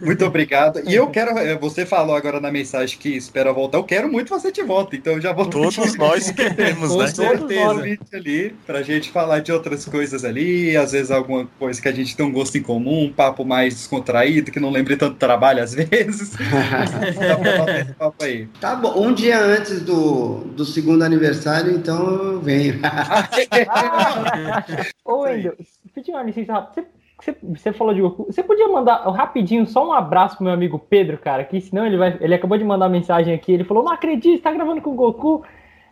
[0.00, 0.80] Muito obrigado.
[0.88, 4.30] E eu quero, eh, você falou agora na mensagem que espera voltar, eu quero muito
[4.30, 5.46] você de volta, então eu já vou.
[5.46, 7.04] Todos nós queremos, né?
[7.04, 8.00] Com certeza.
[8.14, 12.16] ali, pra gente falar de outras coisas ali, às vezes alguma coisa que a gente
[12.16, 15.74] tem um gosto em comum, um papo mais descontraído, que não lembre tanto trabalho às
[15.74, 16.32] vezes.
[17.98, 18.48] papo aí.
[18.58, 22.80] Tá bom, um dia antes do, do segundo aniversário, então eu venho.
[25.04, 25.54] Ô, Wendel,
[25.94, 26.86] pedi uma licença rápida.
[27.20, 28.24] Você você, falou de Goku.
[28.24, 31.98] Você podia mandar rapidinho só um abraço pro meu amigo Pedro, cara, que senão ele
[31.98, 32.16] vai.
[32.20, 33.52] Ele acabou de mandar mensagem aqui.
[33.52, 35.44] Ele falou: Não acredito, tá gravando com o Goku.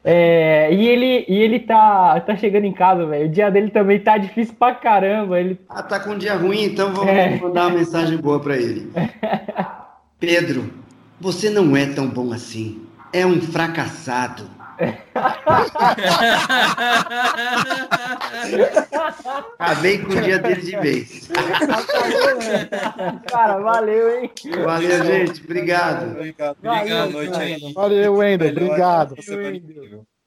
[0.04, 3.26] É, e ele, e ele tá, tá chegando em casa, velho.
[3.26, 5.38] O dia dele também tá difícil pra caramba.
[5.38, 5.58] Ele...
[5.68, 7.36] Ah, tá com um dia ruim, então vou É.
[7.36, 8.90] mandar uma mensagem boa pra ele.
[10.18, 10.72] Pedro,
[11.20, 12.82] você não é tão bom assim.
[13.12, 14.44] É um fracassado.
[19.58, 21.28] Acabei com o dia dele de vez.
[23.30, 24.30] Cara, valeu, hein?
[24.64, 25.42] Valeu, gente.
[25.42, 26.16] Obrigado.
[26.62, 27.72] Valeu, noite aí.
[27.72, 28.50] Valeu, Wendel.
[28.50, 29.16] Obrigado.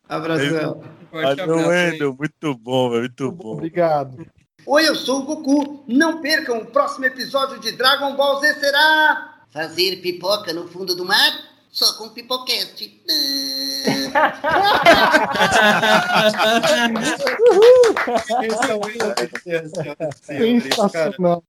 [0.08, 0.84] Abração.
[1.12, 2.16] Valeu, Wendel.
[2.18, 3.02] Muito bom, velho.
[3.02, 3.54] Muito bom.
[3.54, 4.26] Obrigado.
[4.66, 5.86] Oi, eu sou o Goku.
[5.88, 9.30] Não percam o próximo episódio de Dragon Ball Z será...
[9.52, 11.51] Fazer pipoca no fundo do mar?
[11.82, 12.78] Só com Pipocast.
[20.22, 21.40] Sensacional.